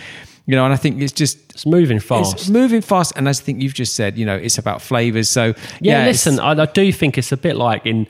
you 0.46 0.56
know, 0.56 0.64
and 0.64 0.74
I 0.74 0.76
think 0.76 1.00
it's 1.00 1.12
just 1.12 1.38
It's 1.52 1.66
moving 1.66 2.00
fast, 2.00 2.34
it's 2.34 2.48
moving 2.48 2.80
fast. 2.80 3.12
And 3.16 3.28
as 3.28 3.40
I 3.40 3.44
think 3.44 3.62
you've 3.62 3.74
just 3.74 3.94
said, 3.94 4.18
you 4.18 4.26
know, 4.26 4.36
it's 4.36 4.58
about 4.58 4.82
flavors. 4.82 5.28
So 5.28 5.46
yeah, 5.80 6.00
yeah, 6.00 6.04
listen, 6.06 6.40
I, 6.40 6.50
I 6.50 6.66
do 6.66 6.92
think 6.92 7.16
it's 7.16 7.32
a 7.32 7.36
bit 7.36 7.56
like 7.56 7.86
in 7.86 8.06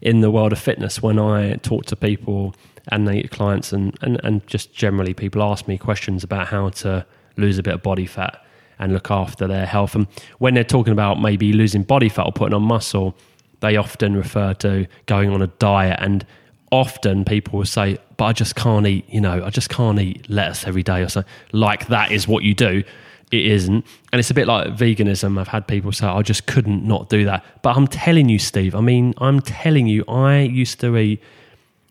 in 0.00 0.20
the 0.20 0.30
world 0.30 0.52
of 0.52 0.58
fitness 0.58 1.02
when 1.02 1.18
I 1.18 1.54
talk 1.56 1.86
to 1.86 1.96
people 1.96 2.54
and 2.88 3.06
they 3.06 3.22
clients 3.24 3.72
and, 3.72 3.96
and, 4.00 4.20
and 4.22 4.46
just 4.46 4.72
generally 4.72 5.14
people 5.14 5.42
ask 5.42 5.66
me 5.68 5.76
questions 5.76 6.24
about 6.24 6.48
how 6.48 6.68
to 6.70 7.04
lose 7.36 7.58
a 7.58 7.62
bit 7.62 7.74
of 7.74 7.82
body 7.82 8.06
fat 8.06 8.44
and 8.78 8.92
look 8.92 9.10
after 9.10 9.46
their 9.46 9.66
health. 9.66 9.94
And 9.94 10.06
when 10.38 10.54
they're 10.54 10.64
talking 10.64 10.92
about 10.92 11.20
maybe 11.20 11.52
losing 11.52 11.82
body 11.82 12.08
fat 12.08 12.26
or 12.26 12.32
putting 12.32 12.54
on 12.54 12.62
muscle, 12.62 13.16
they 13.60 13.76
often 13.76 14.16
refer 14.16 14.54
to 14.54 14.86
going 15.06 15.30
on 15.30 15.42
a 15.42 15.48
diet 15.48 15.98
and 16.00 16.24
often 16.70 17.24
people 17.24 17.58
will 17.58 17.66
say, 17.66 17.98
but 18.16 18.24
I 18.26 18.32
just 18.32 18.54
can't 18.56 18.86
eat, 18.86 19.08
you 19.08 19.20
know, 19.20 19.44
I 19.44 19.50
just 19.50 19.68
can't 19.70 19.98
eat 20.00 20.28
lettuce 20.28 20.66
every 20.66 20.82
day 20.82 21.02
or 21.02 21.08
something. 21.08 21.30
Like 21.52 21.86
that 21.88 22.12
is 22.12 22.26
what 22.28 22.42
you 22.44 22.54
do. 22.54 22.82
It 23.30 23.46
isn't. 23.46 23.84
And 24.12 24.18
it's 24.18 24.30
a 24.30 24.34
bit 24.34 24.46
like 24.46 24.68
veganism. 24.68 25.38
I've 25.38 25.48
had 25.48 25.66
people 25.66 25.92
say, 25.92 26.06
I 26.06 26.22
just 26.22 26.46
couldn't 26.46 26.84
not 26.84 27.08
do 27.08 27.24
that. 27.26 27.44
But 27.62 27.76
I'm 27.76 27.86
telling 27.86 28.28
you, 28.28 28.38
Steve, 28.38 28.74
I 28.74 28.80
mean, 28.80 29.14
I'm 29.18 29.40
telling 29.40 29.86
you, 29.86 30.04
I 30.08 30.40
used 30.40 30.80
to 30.80 30.96
eat 30.96 31.22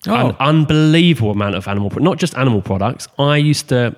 Oh. 0.05 0.29
an 0.29 0.35
unbelievable 0.39 1.31
amount 1.31 1.55
of 1.55 1.67
animal, 1.67 1.89
not 1.95 2.17
just 2.17 2.37
animal 2.37 2.61
products. 2.61 3.07
I 3.19 3.37
used 3.37 3.67
to, 3.69 3.95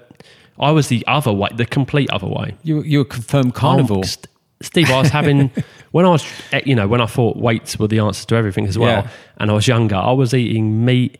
I 0.57 0.71
was 0.71 0.87
the 0.87 1.05
other 1.07 1.31
way, 1.31 1.49
the 1.53 1.65
complete 1.65 2.09
other 2.09 2.25
way. 2.25 2.55
you 2.63 2.81
you're 2.83 3.01
a 3.03 3.05
confirmed 3.05 3.53
carnivore. 3.53 3.97
Amongst 3.97 4.27
Steve, 4.61 4.89
I 4.89 4.99
was 4.99 5.09
having 5.09 5.51
when 5.91 6.05
I 6.05 6.09
was, 6.09 6.25
eh, 6.51 6.61
you 6.65 6.75
know, 6.75 6.87
when 6.87 7.01
I 7.01 7.05
thought 7.05 7.37
weights 7.37 7.79
were 7.79 7.87
the 7.87 7.99
answer 7.99 8.25
to 8.27 8.35
everything 8.35 8.67
as 8.67 8.77
well, 8.77 9.03
Yeah. 9.03 9.09
and 9.37 9.49
I 9.49 9.53
was 9.53 9.67
younger, 9.67 9.95
I 9.95 10.11
was 10.11 10.33
eating 10.33 10.83
meat 10.85 11.17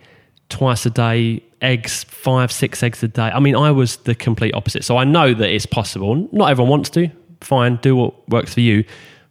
twice 0.50 0.86
a 0.86 0.90
day, 0.90 1.42
eggs 1.62 2.04
five, 2.06 2.52
six 2.52 2.82
eggs 2.84 3.02
a 3.04 3.08
day. 3.08 3.30
I 3.34 3.40
mean, 3.40 3.56
I 3.56 3.72
was 3.72 3.98
the 3.98 4.16
complete 4.16 4.54
opposite. 4.54 4.84
So 4.84 4.98
I 4.98 5.04
know 5.04 5.34
that 5.34 5.50
it's 5.50 5.66
possible. 5.66 6.28
Not 6.32 6.50
everyone 6.52 6.70
wants 6.72 6.90
to. 6.92 7.10
Fine, 7.42 7.78
do 7.78 7.96
what 7.96 8.28
works 8.30 8.54
for 8.54 8.62
you. 8.62 8.84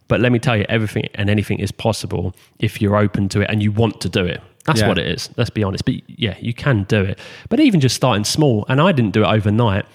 But 0.07 0.21
let 0.21 0.31
me 0.31 0.39
tell 0.39 0.57
you, 0.57 0.65
everything 0.69 1.07
and 1.13 1.29
anything 1.29 1.59
is 1.59 1.71
possible 1.71 2.35
if 2.57 2.81
you're 2.81 2.95
open 2.95 3.29
to 3.29 3.41
it 3.41 3.49
and 3.51 3.61
you 3.61 3.71
want 3.71 4.01
to 4.01 4.09
do 4.09 4.25
it. 4.25 4.41
That's 4.65 4.79
Yeah. 4.81 4.87
what 4.87 4.97
it 4.97 5.07
is. 5.07 5.29
Let's 5.37 5.49
be 5.51 5.63
honest. 5.63 5.85
But 5.85 5.95
yeah, 6.07 6.35
you 6.39 6.53
can 6.53 6.83
do 6.83 7.01
it. 7.03 7.19
But 7.49 7.59
even 7.59 7.79
just 7.79 7.95
starting 7.95 8.23
small, 8.23 8.65
and 8.69 8.81
I 8.81 8.91
didn't 8.91 9.11
do 9.11 9.23
it 9.23 9.27
overnight. 9.27 9.85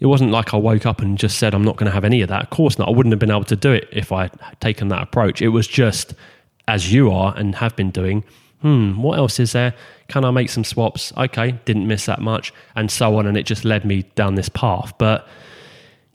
It 0.00 0.06
wasn't 0.06 0.30
like 0.30 0.54
I 0.54 0.56
woke 0.56 0.86
up 0.86 1.00
and 1.00 1.18
just 1.18 1.38
said, 1.38 1.54
I'm 1.54 1.64
not 1.64 1.76
going 1.76 1.86
to 1.86 1.92
have 1.92 2.04
any 2.04 2.22
of 2.22 2.28
that. 2.30 2.42
Of 2.42 2.50
course 2.50 2.78
not. 2.78 2.88
I 2.88 2.90
wouldn't 2.90 3.12
have 3.12 3.18
been 3.18 3.30
able 3.30 3.44
to 3.44 3.56
do 3.56 3.72
it 3.72 3.88
if 3.92 4.12
I 4.12 4.22
had 4.22 4.60
taken 4.60 4.88
that 4.88 5.02
approach. 5.02 5.42
It 5.42 5.48
was 5.48 5.68
just 5.68 6.14
as 6.68 6.92
you 6.92 7.10
are 7.10 7.34
and 7.36 7.54
have 7.56 7.76
been 7.76 7.90
doing, 7.90 8.24
hmm, 8.62 9.00
what 9.02 9.18
else 9.18 9.38
is 9.38 9.52
there? 9.52 9.74
Can 10.08 10.24
I 10.24 10.30
make 10.30 10.48
some 10.50 10.64
swaps? 10.64 11.12
Okay, 11.16 11.52
didn't 11.64 11.86
miss 11.86 12.06
that 12.06 12.20
much, 12.20 12.52
and 12.76 12.90
so 12.90 13.16
on. 13.16 13.26
And 13.26 13.36
it 13.36 13.44
just 13.44 13.64
led 13.64 13.84
me 13.84 14.02
down 14.14 14.36
this 14.36 14.48
path. 14.48 14.92
But 14.98 15.28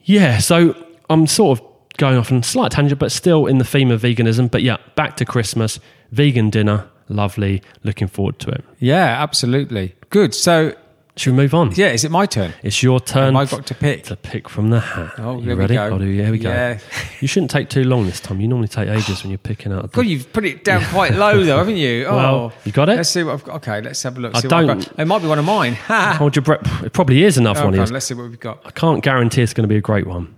yeah, 0.02 0.38
so 0.38 0.74
I'm 1.08 1.26
sort 1.26 1.60
of 1.60 1.66
going 1.96 2.16
off 2.16 2.32
on 2.32 2.38
a 2.38 2.42
slight 2.42 2.72
tangent, 2.72 2.98
but 2.98 3.12
still 3.12 3.46
in 3.46 3.58
the 3.58 3.64
theme 3.64 3.90
of 3.90 4.02
veganism. 4.02 4.50
But 4.50 4.62
yeah, 4.62 4.78
back 4.96 5.16
to 5.18 5.24
Christmas, 5.24 5.78
vegan 6.12 6.50
dinner, 6.50 6.88
lovely. 7.08 7.62
Looking 7.84 8.08
forward 8.08 8.38
to 8.40 8.50
it. 8.50 8.64
Yeah, 8.78 9.22
absolutely. 9.22 9.94
Good. 10.10 10.34
So, 10.34 10.74
Should 11.18 11.30
we 11.30 11.36
move 11.38 11.54
on? 11.54 11.72
yeah, 11.74 11.92
is 11.92 12.04
it 12.04 12.10
my 12.10 12.26
turn? 12.26 12.52
It's 12.62 12.82
your 12.82 13.00
turn. 13.00 13.34
Have 13.34 13.50
I 13.52 13.56
got 13.56 13.66
to 13.68 13.74
pick? 13.74 14.02
to 14.04 14.16
pick 14.16 14.50
from 14.50 14.68
the 14.68 14.80
hat. 14.80 15.14
Oh, 15.16 15.40
you 15.40 15.54
ready? 15.54 15.72
go. 15.74 15.84
I'll 15.84 15.98
do. 15.98 16.04
Here 16.04 16.30
we 16.30 16.38
go. 16.38 16.50
Yeah. 16.50 16.78
You 17.20 17.28
shouldn't 17.28 17.50
take 17.50 17.70
too 17.70 17.82
long 17.84 18.04
this 18.04 18.20
time. 18.20 18.42
You 18.42 18.48
normally 18.48 18.68
take 18.68 18.88
ages 18.90 19.22
when 19.22 19.30
you're 19.30 19.38
picking 19.38 19.72
out. 19.72 19.90
God, 19.92 20.04
you've 20.04 20.30
put 20.30 20.44
it 20.44 20.62
down 20.64 20.84
quite 20.84 21.14
low, 21.14 21.42
though, 21.42 21.56
haven't 21.56 21.76
you? 21.76 22.04
Oh, 22.08 22.16
Well, 22.16 22.52
you 22.64 22.72
got 22.72 22.90
it? 22.90 22.96
Let's 22.96 23.08
see 23.08 23.22
what 23.22 23.32
I've 23.32 23.44
got. 23.44 23.56
Okay, 23.56 23.80
let's 23.80 24.02
have 24.02 24.18
a 24.18 24.20
look. 24.20 24.34
I 24.36 24.40
see 24.40 24.48
what 24.48 24.54
I've 24.54 24.66
don't- 24.66 24.80
got. 24.80 24.98
It 25.00 25.04
might 25.06 25.22
be 25.22 25.28
one 25.28 25.38
of 25.38 25.46
mine. 25.46 25.74
Hold 25.86 26.36
your 26.36 26.42
breath. 26.42 26.84
It 26.84 26.92
probably 26.92 27.24
is 27.24 27.38
another 27.38 27.60
oh, 27.60 27.64
one. 27.64 27.72
Okay, 27.74 27.78
Of 27.78 27.88
yours. 27.88 27.92
let's 27.92 28.06
see 28.06 28.12
what 28.14 28.28
we've 28.28 28.38
got. 28.38 28.60
I 28.66 28.70
can't 28.70 29.02
guarantee 29.02 29.40
it's 29.40 29.54
going 29.54 29.64
to 29.64 29.68
be 29.68 29.76
a 29.78 29.80
great 29.80 30.06
one. 30.06 30.34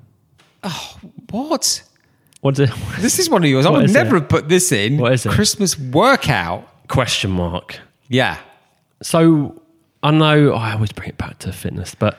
Oh, 0.63 0.99
what? 1.31 1.83
What's 2.41 2.61
it? 2.61 2.71
This 3.01 3.19
is 3.19 3.29
one 3.29 3.43
of 3.43 3.51
yours. 3.51 3.67
I 3.67 3.71
would 3.71 3.91
never 3.93 4.17
it? 4.17 4.21
have 4.21 4.29
put 4.29 4.49
this 4.49 4.71
in. 4.71 4.99
What 4.99 5.13
is 5.13 5.27
it? 5.27 5.33
Christmas 5.33 5.77
workout. 5.77 6.69
Question 6.87 7.33
mark. 7.33 7.81
Yeah. 8.09 8.39
So 9.03 9.61
I 10.03 10.11
know 10.11 10.53
I 10.53 10.73
always 10.73 10.93
bring 10.93 11.09
it 11.09 11.19
back 11.19 11.39
to 11.41 11.53
fitness, 11.53 11.95
but 11.95 12.19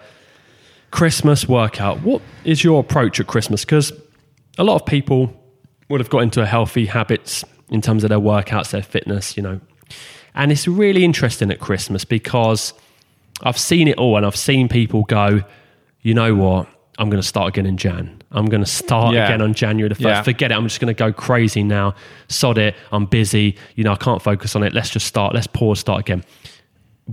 Christmas 0.91 1.47
workout. 1.47 2.01
What 2.01 2.21
is 2.43 2.63
your 2.63 2.79
approach 2.79 3.19
at 3.19 3.27
Christmas? 3.27 3.63
Because 3.63 3.91
a 4.57 4.63
lot 4.63 4.75
of 4.75 4.85
people 4.85 5.33
would 5.89 5.99
have 5.99 6.09
got 6.09 6.19
into 6.19 6.45
healthy 6.45 6.85
habits 6.87 7.43
in 7.69 7.81
terms 7.81 8.03
of 8.03 8.09
their 8.09 8.19
workouts, 8.19 8.71
their 8.71 8.83
fitness, 8.83 9.37
you 9.37 9.43
know. 9.43 9.59
And 10.35 10.51
it's 10.51 10.67
really 10.67 11.03
interesting 11.03 11.51
at 11.51 11.59
Christmas 11.59 12.05
because 12.05 12.73
I've 13.43 13.57
seen 13.57 13.87
it 13.87 13.97
all 13.97 14.17
and 14.17 14.25
I've 14.25 14.35
seen 14.35 14.67
people 14.67 15.03
go, 15.03 15.41
you 16.01 16.13
know 16.13 16.35
what? 16.35 16.67
I'm 16.97 17.09
going 17.09 17.21
to 17.21 17.27
start 17.27 17.47
again 17.49 17.65
in 17.65 17.77
Jan. 17.77 18.21
I'm 18.31 18.45
going 18.47 18.63
to 18.63 18.69
start 18.69 19.15
Yeah. 19.15 19.25
again 19.25 19.41
on 19.41 19.53
January 19.53 19.87
the 19.89 19.95
1st. 19.95 20.01
Yeah. 20.03 20.21
Forget 20.21 20.51
it. 20.51 20.55
I'm 20.55 20.65
just 20.67 20.79
going 20.81 20.93
to 20.93 20.97
go 20.97 21.13
crazy 21.13 21.63
now. 21.63 21.95
Sod 22.27 22.57
it. 22.57 22.75
I'm 22.91 23.05
busy. 23.05 23.55
You 23.75 23.85
know, 23.85 23.93
I 23.93 23.95
can't 23.95 24.21
focus 24.21 24.55
on 24.55 24.63
it. 24.63 24.73
Let's 24.73 24.89
just 24.89 25.07
start. 25.07 25.33
Let's 25.33 25.47
pause, 25.47 25.79
start 25.79 26.01
again. 26.01 26.23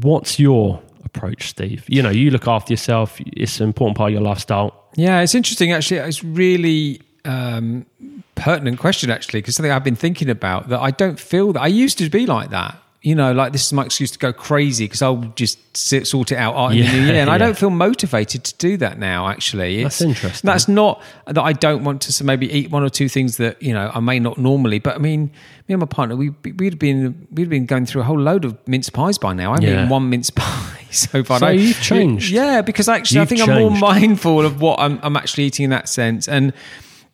What's 0.03 0.39
your 0.39 0.83
approach, 1.05 1.49
Steve? 1.49 1.85
You 1.89 2.03
know, 2.03 2.11
you 2.11 2.31
look 2.31 2.47
after 2.47 2.73
yourself. 2.73 3.19
It's 3.19 3.61
an 3.61 3.67
important 3.67 3.97
part 3.97 4.11
of 4.11 4.13
your 4.13 4.23
lifestyle. 4.23 4.85
Yeah, 4.95 5.21
it's 5.21 5.35
interesting 5.35 5.73
actually. 5.73 5.99
It's 5.99 6.23
really 6.23 7.01
um, 7.25 7.87
pertinent 8.35 8.79
question 8.79 9.11
actually 9.11 9.41
because 9.41 9.57
something 9.57 9.73
I've 9.73 9.85
been 9.85 9.97
thinking 9.97 10.31
about 10.31 10.69
that 10.69 10.81
I 10.81 10.91
don't 10.91 11.19
feel 11.19 11.53
that 11.55 11.61
I 11.61 11.67
used 11.67 11.99
to 11.99 12.11
be 12.11 12.27
like 12.27 12.51
that. 12.51 12.77
You 13.07 13.15
know, 13.15 13.31
like 13.33 13.53
this 13.53 13.65
is 13.67 13.73
my 13.73 13.85
excuse 13.85 14.11
to 14.11 14.19
go 14.19 14.33
crazy 14.33 14.87
because 14.87 15.01
I'll 15.01 15.33
just 15.37 15.59
sit, 15.77 16.09
sort 16.09 16.33
it 16.33 16.39
out 16.39 16.73
in 16.73 16.79
Yeah, 16.79 16.91
the 16.91 16.99
new 16.99 17.05
year, 17.07 17.15
and 17.21 17.31
I 17.31 17.39
don't 17.39 17.57
feel 17.57 17.71
motivated 17.71 18.43
to 18.43 18.55
do 18.59 18.77
that 18.79 18.99
now. 18.99 19.29
Actually, 19.29 19.85
That's 19.85 20.01
interesting. 20.01 20.49
That's 20.49 20.67
not 20.67 21.01
that 21.27 21.41
I 21.41 21.53
don't 21.53 21.85
want 21.85 22.03
to 22.03 22.13
so 22.13 22.25
maybe 22.25 22.51
eat 22.53 22.73
one 22.73 22.83
or 22.83 22.91
two 22.91 23.09
things 23.09 23.37
that 23.37 23.63
you 23.63 23.73
know 23.73 23.93
I 23.95 24.01
may 24.01 24.19
not 24.19 24.39
normally, 24.39 24.81
but 24.81 24.97
I 24.97 24.99
mean, 24.99 25.31
me 25.69 25.75
and 25.75 25.79
my 25.81 25.87
partner 25.87 26.17
we 26.17 26.31
we'd 26.59 26.81
been 26.81 27.29
we'd 27.31 27.49
been 27.49 27.65
going 27.67 27.87
through 27.87 28.01
a 28.01 28.05
whole 28.05 28.19
load 28.19 28.45
of 28.45 28.57
mince 28.67 28.91
pies 28.91 29.19
by 29.19 29.35
now. 29.35 29.53
I've 29.53 29.63
Yeah. 29.63 29.75
eaten 29.75 29.89
one 29.89 30.11
mince 30.11 30.31
pie 30.35 30.87
so 30.91 31.23
far. 31.23 31.39
So 31.39 31.47
I- 31.47 31.53
you've 31.53 31.81
changed. 31.81 32.33
yeah, 32.33 32.61
because 32.61 32.89
actually, 32.89 33.19
I 33.19 33.23
You've 33.23 33.29
think 33.29 33.49
I'm 33.49 33.57
more 33.61 33.71
mindful 33.71 34.45
of 34.45 34.61
what 34.61 34.81
I'm, 34.81 34.99
I'm 35.05 35.17
actually 35.17 35.45
eating 35.45 35.63
in 35.63 35.71
that 35.71 35.89
sense. 35.89 36.27
And, 36.27 36.53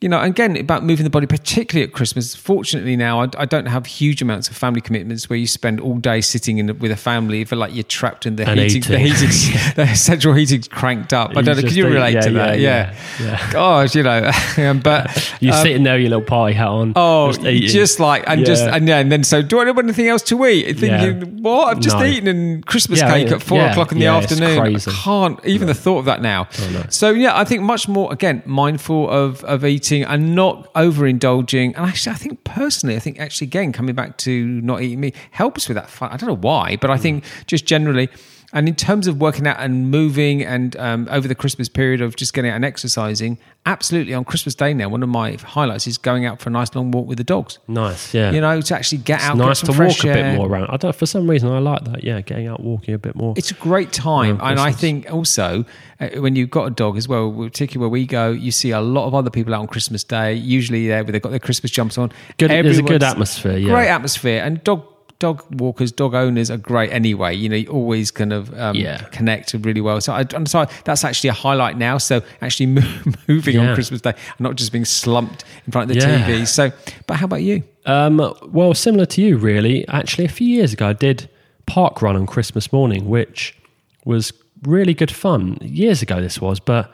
you 0.02 0.08
know, 0.08 0.20
again, 0.20 0.56
about 0.56 0.82
moving 0.84 1.04
the 1.04 1.10
body, 1.10 1.26
particularly 1.26 1.86
at 1.86 1.92
Christmas. 1.94 2.34
Fortunately, 2.34 2.96
now 2.96 3.22
I, 3.22 3.28
I 3.38 3.44
don't 3.44 3.66
have 3.66 3.86
huge 3.86 4.20
amounts 4.20 4.48
of 4.50 4.56
family 4.56 4.80
commitments 4.80 5.30
where 5.30 5.38
you 5.38 5.46
spend 5.46 5.80
all 5.80 5.96
day 5.98 6.20
sitting 6.20 6.58
in, 6.58 6.66
with 6.78 6.90
a 6.90 6.96
family. 6.96 7.38
You 7.38 7.46
feel 7.46 7.58
like 7.58 7.74
you're 7.74 7.84
trapped 7.84 8.26
in 8.26 8.36
the 8.36 8.48
And 8.48 8.58
heating, 8.58 8.82
the 8.82 8.98
eating. 9.00 9.28
heating, 9.28 9.60
the 9.76 9.94
central 9.94 10.34
heating's 10.34 10.66
cranked 10.68 11.12
up. 11.12 11.30
I 11.36 11.40
You 11.40 11.46
don't 11.46 11.56
know. 11.56 11.62
Can 11.68 11.76
you 11.76 11.86
relate 11.86 12.14
yeah, 12.14 12.20
to 12.22 12.30
that? 12.32 12.58
yeah, 12.58 12.94
Yeah. 13.20 13.26
yeah. 13.26 13.50
Gosh, 13.52 13.94
you 13.94 14.02
know, 14.02 14.30
um, 14.58 14.80
but 14.80 15.34
You're 15.40 15.54
um, 15.54 15.62
sitting 15.62 15.82
there 15.84 15.94
with 15.94 16.02
your 16.02 16.10
little 16.10 16.24
party 16.26 16.54
hat 16.54 16.68
on. 16.68 16.92
Oh, 16.96 17.32
just 17.32 17.72
just, 17.72 18.00
like 18.00 18.24
and 18.26 18.44
just 18.44 18.64
and 18.64 18.88
yeah, 18.88 18.98
and 18.98 19.12
then 19.12 19.22
so 19.24 19.42
do 19.42 19.60
I 19.60 19.66
have 19.66 19.78
anything 19.78 20.08
else 20.08 20.22
to 20.22 20.44
eat? 20.46 20.78
Thinking, 20.78 21.42
what 21.42 21.66
I've 21.68 21.80
just 21.80 21.98
No. 21.98 22.04
eaten 22.04 22.28
and 22.28 22.64
Christmas 22.66 23.00
cake 23.00 23.28
at 23.30 23.42
four 23.42 23.60
o'clock 23.60 23.92
in 23.92 23.98
the 23.98 24.06
afternoon. 24.06 24.58
crazy. 24.60 24.90
I 24.90 24.94
can't 24.94 25.44
even 25.44 25.68
the 25.68 25.74
thought 25.74 25.98
of 25.98 26.04
that 26.06 26.22
now. 26.22 26.48
no. 26.72 26.84
So 26.88 27.10
yeah, 27.10 27.38
I 27.38 27.44
think 27.44 27.62
much 27.62 27.86
more 27.88 28.12
again 28.12 28.42
mindful 28.46 29.08
of 29.08 29.44
of 29.44 29.64
eating 29.64 29.91
and 30.00 30.34
not 30.34 30.72
overindulging. 30.74 31.74
And 31.76 31.86
actually, 31.86 32.12
I 32.12 32.16
think 32.16 32.44
personally, 32.44 32.96
I 32.96 32.98
think 32.98 33.20
actually 33.20 33.46
again 33.48 33.72
coming 33.72 33.94
back 33.94 34.16
to 34.18 34.46
not 34.62 34.80
eating 34.82 35.00
meat 35.00 35.16
helps 35.32 35.68
with 35.68 35.76
that. 35.76 35.90
I 36.00 36.16
don't 36.16 36.28
know 36.28 36.36
why, 36.36 36.76
but 36.80 36.90
I 36.90 36.96
Mm. 36.96 37.00
think 37.02 37.24
just 37.46 37.66
generally. 37.66 38.08
And 38.52 38.68
in 38.68 38.74
terms 38.74 39.06
of 39.06 39.20
working 39.20 39.46
out 39.46 39.58
and 39.58 39.90
moving, 39.90 40.42
and 40.42 40.76
um, 40.76 41.08
over 41.10 41.26
the 41.26 41.34
Christmas 41.34 41.68
period 41.68 42.02
of 42.02 42.16
just 42.16 42.34
getting 42.34 42.50
out 42.50 42.56
and 42.56 42.64
exercising, 42.64 43.38
absolutely 43.64 44.12
on 44.12 44.24
Christmas 44.24 44.54
Day 44.54 44.74
now, 44.74 44.88
one 44.90 45.02
of 45.02 45.08
my 45.08 45.32
highlights 45.36 45.86
is 45.86 45.96
going 45.96 46.26
out 46.26 46.40
for 46.40 46.50
a 46.50 46.52
nice 46.52 46.74
long 46.74 46.90
walk 46.90 47.06
with 47.06 47.18
the 47.18 47.24
dogs 47.24 47.58
Nice, 47.66 48.12
yeah. 48.12 48.30
you 48.30 48.40
know, 48.40 48.60
to 48.60 48.74
actually 48.74 48.98
get 48.98 49.20
it's 49.20 49.24
out, 49.24 49.36
nice 49.38 49.62
get 49.62 49.66
to 49.66 49.72
walk 49.72 49.76
fresh 49.76 50.04
a 50.04 50.12
bit 50.12 50.36
more 50.36 50.48
around. 50.48 50.66
I 50.70 50.76
don't. 50.76 50.94
For 50.94 51.06
some 51.06 51.28
reason, 51.30 51.50
I 51.50 51.60
like 51.60 51.84
that. 51.84 52.04
Yeah, 52.04 52.20
getting 52.20 52.46
out, 52.46 52.60
walking 52.60 52.94
a 52.94 52.98
bit 52.98 53.14
more. 53.14 53.34
It's 53.36 53.50
a 53.50 53.54
great 53.54 53.92
time, 53.92 54.38
and 54.42 54.60
I 54.60 54.72
think 54.72 55.10
also 55.10 55.64
uh, 56.00 56.08
when 56.20 56.36
you've 56.36 56.50
got 56.50 56.66
a 56.66 56.70
dog 56.70 56.96
as 56.96 57.08
well, 57.08 57.32
particularly 57.32 57.80
where 57.80 57.92
we 57.92 58.06
go, 58.06 58.30
you 58.30 58.50
see 58.50 58.70
a 58.70 58.80
lot 58.80 59.06
of 59.06 59.14
other 59.14 59.30
people 59.30 59.54
out 59.54 59.60
on 59.60 59.66
Christmas 59.66 60.04
Day. 60.04 60.34
Usually 60.34 60.88
there, 60.88 61.04
where 61.04 61.12
they've 61.12 61.22
got 61.22 61.30
their 61.30 61.38
Christmas 61.38 61.70
jumps 61.70 61.96
on. 61.96 62.12
Good- 62.36 62.50
there's 62.50 62.78
a 62.78 62.82
good 62.82 63.02
atmosphere, 63.02 63.56
yeah. 63.56 63.72
great 63.72 63.88
atmosphere, 63.88 64.42
and 64.44 64.62
dog. 64.62 64.84
Dog 65.22 65.44
walkers, 65.60 65.92
dog 65.92 66.14
owners 66.14 66.50
are 66.50 66.56
great 66.56 66.90
anyway. 66.92 67.32
You 67.36 67.48
know, 67.48 67.54
you 67.54 67.68
always 67.68 68.10
kind 68.10 68.32
of 68.32 68.52
um, 68.58 68.74
Yeah. 68.74 69.02
connect 69.12 69.54
really 69.54 69.80
well. 69.80 70.00
So, 70.00 70.12
I, 70.12 70.26
am 70.34 70.46
sorry, 70.46 70.66
that's 70.84 71.04
actually 71.04 71.30
a 71.30 71.32
highlight 71.32 71.78
now. 71.78 71.98
So, 71.98 72.22
actually 72.40 72.66
moving 73.28 73.54
Yeah. 73.54 73.68
on 73.68 73.74
Christmas 73.74 74.00
Day, 74.00 74.10
and 74.10 74.40
not 74.40 74.56
just 74.56 74.72
being 74.72 74.84
slumped 74.84 75.44
in 75.64 75.70
front 75.70 75.88
of 75.88 75.94
the 75.96 76.02
Yeah. 76.02 76.26
TV. 76.26 76.44
So, 76.46 76.72
but 77.06 77.18
how 77.18 77.26
about 77.26 77.42
you? 77.42 77.62
Um, 77.86 78.16
well, 78.48 78.74
similar 78.74 79.06
to 79.06 79.22
you, 79.22 79.36
really. 79.36 79.86
Actually, 79.86 80.24
a 80.24 80.28
few 80.28 80.48
years 80.48 80.72
ago, 80.72 80.88
I 80.88 80.92
did 80.92 81.28
park 81.66 82.02
run 82.02 82.16
on 82.16 82.26
Christmas 82.26 82.72
morning, 82.72 83.08
which 83.08 83.56
was 84.04 84.32
really 84.62 84.92
good 84.94 85.12
fun. 85.12 85.56
Years 85.62 86.02
ago, 86.02 86.20
this 86.20 86.40
was, 86.40 86.58
but 86.58 86.92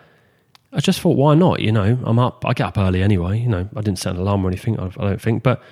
I 0.75 0.81
just 0.81 1.01
thought, 1.01 1.17
why 1.17 1.35
not? 1.35 1.61
You 1.61 1.73
know, 1.73 1.99
I'm 2.05 2.19
up. 2.19 2.45
I 2.45 2.53
get 2.53 2.67
up 2.67 2.77
early 2.77 3.03
anyway. 3.03 3.41
You 3.41 3.49
know, 3.49 3.67
I 3.75 3.81
didn't 3.81 3.99
set 3.99 4.15
an 4.17 4.21
alarm 4.21 4.45
or 4.45 4.49
anything. 4.49 4.79
I, 4.79 4.87
I 4.99 5.05
don't 5.09 5.21
think, 5.23 5.43
but 5.43 5.63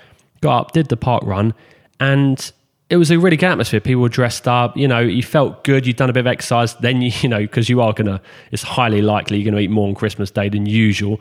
got 0.41 0.59
up, 0.59 0.73
did 0.73 0.89
the 0.89 0.97
park 0.97 1.23
run, 1.27 1.53
and 2.01 2.53
it 2.89 2.97
was 2.97 3.11
a 3.11 3.19
really 3.19 3.37
good 3.37 3.47
atmosphere. 3.47 3.81
People 3.81 4.03
were 4.03 4.09
dressed 4.09 4.47
up. 4.47 4.77
You 4.77 4.87
know, 4.87 5.01
you 5.01 5.23
felt 5.23 5.65
good. 5.65 5.87
You'd 5.87 5.97
done 5.97 6.11
a 6.11 6.13
bit 6.13 6.21
of 6.21 6.27
exercise. 6.29 6.75
Then 6.77 7.03
you, 7.03 7.11
you 7.21 7.29
know, 7.29 7.41
because 7.41 7.69
you 7.69 7.81
are 7.81 7.93
gonna, 7.93 8.21
it's 8.53 8.63
highly 8.63 9.03
likely 9.03 9.39
you're 9.39 9.51
gonna 9.51 9.61
eat 9.61 9.71
more 9.71 9.89
on 9.89 9.95
Christmas 9.95 10.31
Day 10.31 10.49
than 10.49 10.67
usual 10.67 11.21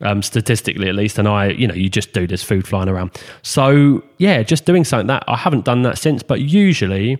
um, 0.00 0.22
statistically 0.22 0.88
at 0.88 0.94
least. 0.94 1.18
And 1.18 1.28
I, 1.28 1.48
you 1.48 1.66
know, 1.66 1.74
you 1.74 1.88
just 1.88 2.12
do 2.12 2.26
this 2.26 2.42
food 2.42 2.66
flying 2.66 2.88
around. 2.88 3.12
So 3.42 4.02
yeah, 4.18 4.42
just 4.42 4.64
doing 4.64 4.84
something 4.84 5.06
that 5.08 5.24
I 5.28 5.36
haven't 5.36 5.64
done 5.64 5.82
that 5.82 5.98
since, 5.98 6.22
but 6.22 6.40
usually 6.40 7.18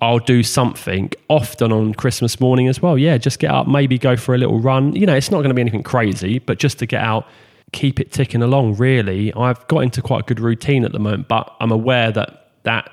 I'll 0.00 0.18
do 0.18 0.42
something 0.42 1.10
often 1.28 1.72
on 1.72 1.94
Christmas 1.94 2.40
morning 2.40 2.68
as 2.68 2.82
well. 2.82 2.98
Yeah, 2.98 3.16
just 3.16 3.38
get 3.38 3.50
up, 3.50 3.66
maybe 3.66 3.98
go 3.98 4.16
for 4.16 4.34
a 4.34 4.38
little 4.38 4.60
run. 4.60 4.94
You 4.94 5.06
know, 5.06 5.14
it's 5.14 5.30
not 5.30 5.38
going 5.38 5.48
to 5.48 5.54
be 5.54 5.62
anything 5.62 5.82
crazy, 5.82 6.38
but 6.38 6.58
just 6.58 6.78
to 6.80 6.86
get 6.86 7.02
out, 7.02 7.26
keep 7.74 8.00
it 8.00 8.10
ticking 8.12 8.42
along. 8.42 8.76
Really, 8.76 9.32
I've 9.34 9.66
got 9.68 9.80
into 9.80 10.00
quite 10.00 10.20
a 10.20 10.24
good 10.24 10.40
routine 10.40 10.84
at 10.84 10.92
the 10.92 10.98
moment, 10.98 11.28
but 11.28 11.54
I'm 11.60 11.70
aware 11.72 12.10
that 12.12 12.50
that 12.62 12.90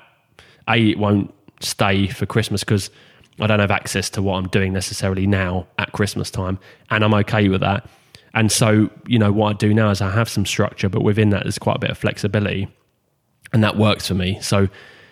a 0.68 0.76
it 0.90 0.98
won't 0.98 1.32
stay 1.60 2.08
for 2.08 2.26
Christmas 2.26 2.62
because 2.64 2.90
I 3.40 3.46
don't 3.46 3.60
have 3.60 3.70
access 3.70 4.10
to 4.10 4.20
what 4.22 4.34
I'm 4.36 4.48
doing 4.48 4.72
necessarily 4.74 5.26
now 5.26 5.66
at 5.78 5.92
Christmas 5.92 6.30
time, 6.30 6.58
and 6.90 7.02
I'm 7.04 7.14
okay 7.14 7.48
with 7.48 7.62
that. 7.62 7.88
And 8.34 8.50
so, 8.52 8.90
you 9.06 9.18
know, 9.18 9.30
what 9.32 9.48
I 9.50 9.52
do 9.58 9.72
now 9.74 9.90
is 9.90 10.00
I 10.00 10.10
have 10.10 10.28
some 10.28 10.44
structure, 10.46 10.88
but 10.88 11.02
within 11.02 11.30
that, 11.30 11.42
there's 11.44 11.58
quite 11.58 11.76
a 11.76 11.78
bit 11.80 11.90
of 11.90 11.98
flexibility, 11.98 12.68
and 13.52 13.62
that 13.64 13.76
works 13.76 14.08
for 14.08 14.14
me. 14.14 14.38
So 14.40 14.68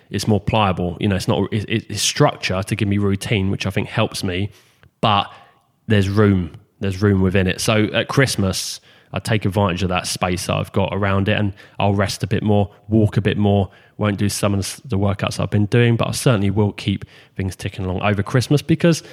it's 0.09 0.27
more 0.27 0.39
pliable. 0.39 0.97
You 0.99 1.07
know, 1.07 1.15
it's 1.15 1.27
not 1.27 1.51
it, 1.53 1.65
it- 1.69 1.85
it's 1.89 2.01
structure 2.01 2.61
to 2.63 2.75
give 2.75 2.87
me 2.87 2.97
routine, 2.97 3.49
which 3.51 3.65
I 3.65 3.69
think 3.69 3.87
helps 3.87 4.23
me, 4.23 4.51
but 5.01 5.31
there's 5.87 6.09
room. 6.09 6.51
There's 6.79 7.01
room 7.01 7.21
within 7.21 7.47
it. 7.47 7.61
So 7.61 7.85
at 7.93 8.07
Christmas, 8.07 8.81
I 9.13 9.19
take 9.19 9.45
advantage 9.45 9.83
of 9.83 9.89
that 9.89 10.07
space 10.07 10.45
that 10.47 10.55
I've 10.55 10.71
got 10.71 10.89
around 10.93 11.27
it, 11.29 11.37
and 11.37 11.53
I'll 11.79 11.93
rest 11.93 12.23
a 12.23 12.27
bit 12.27 12.43
more, 12.43 12.71
walk 12.87 13.17
a 13.17 13.21
bit 13.21 13.37
more. 13.37 13.69
Won't 13.97 14.17
do 14.17 14.29
some 14.29 14.53
of 14.53 14.81
the 14.85 14.97
workouts 14.97 15.39
I've 15.39 15.51
been 15.51 15.67
doing, 15.67 15.95
but 15.95 16.07
I 16.07 16.11
certainly 16.11 16.49
will 16.49 16.71
keep 16.71 17.05
things 17.35 17.55
ticking 17.55 17.85
along 17.85 18.01
over 18.01 18.23
Christmas 18.23 18.61
because 18.61 19.03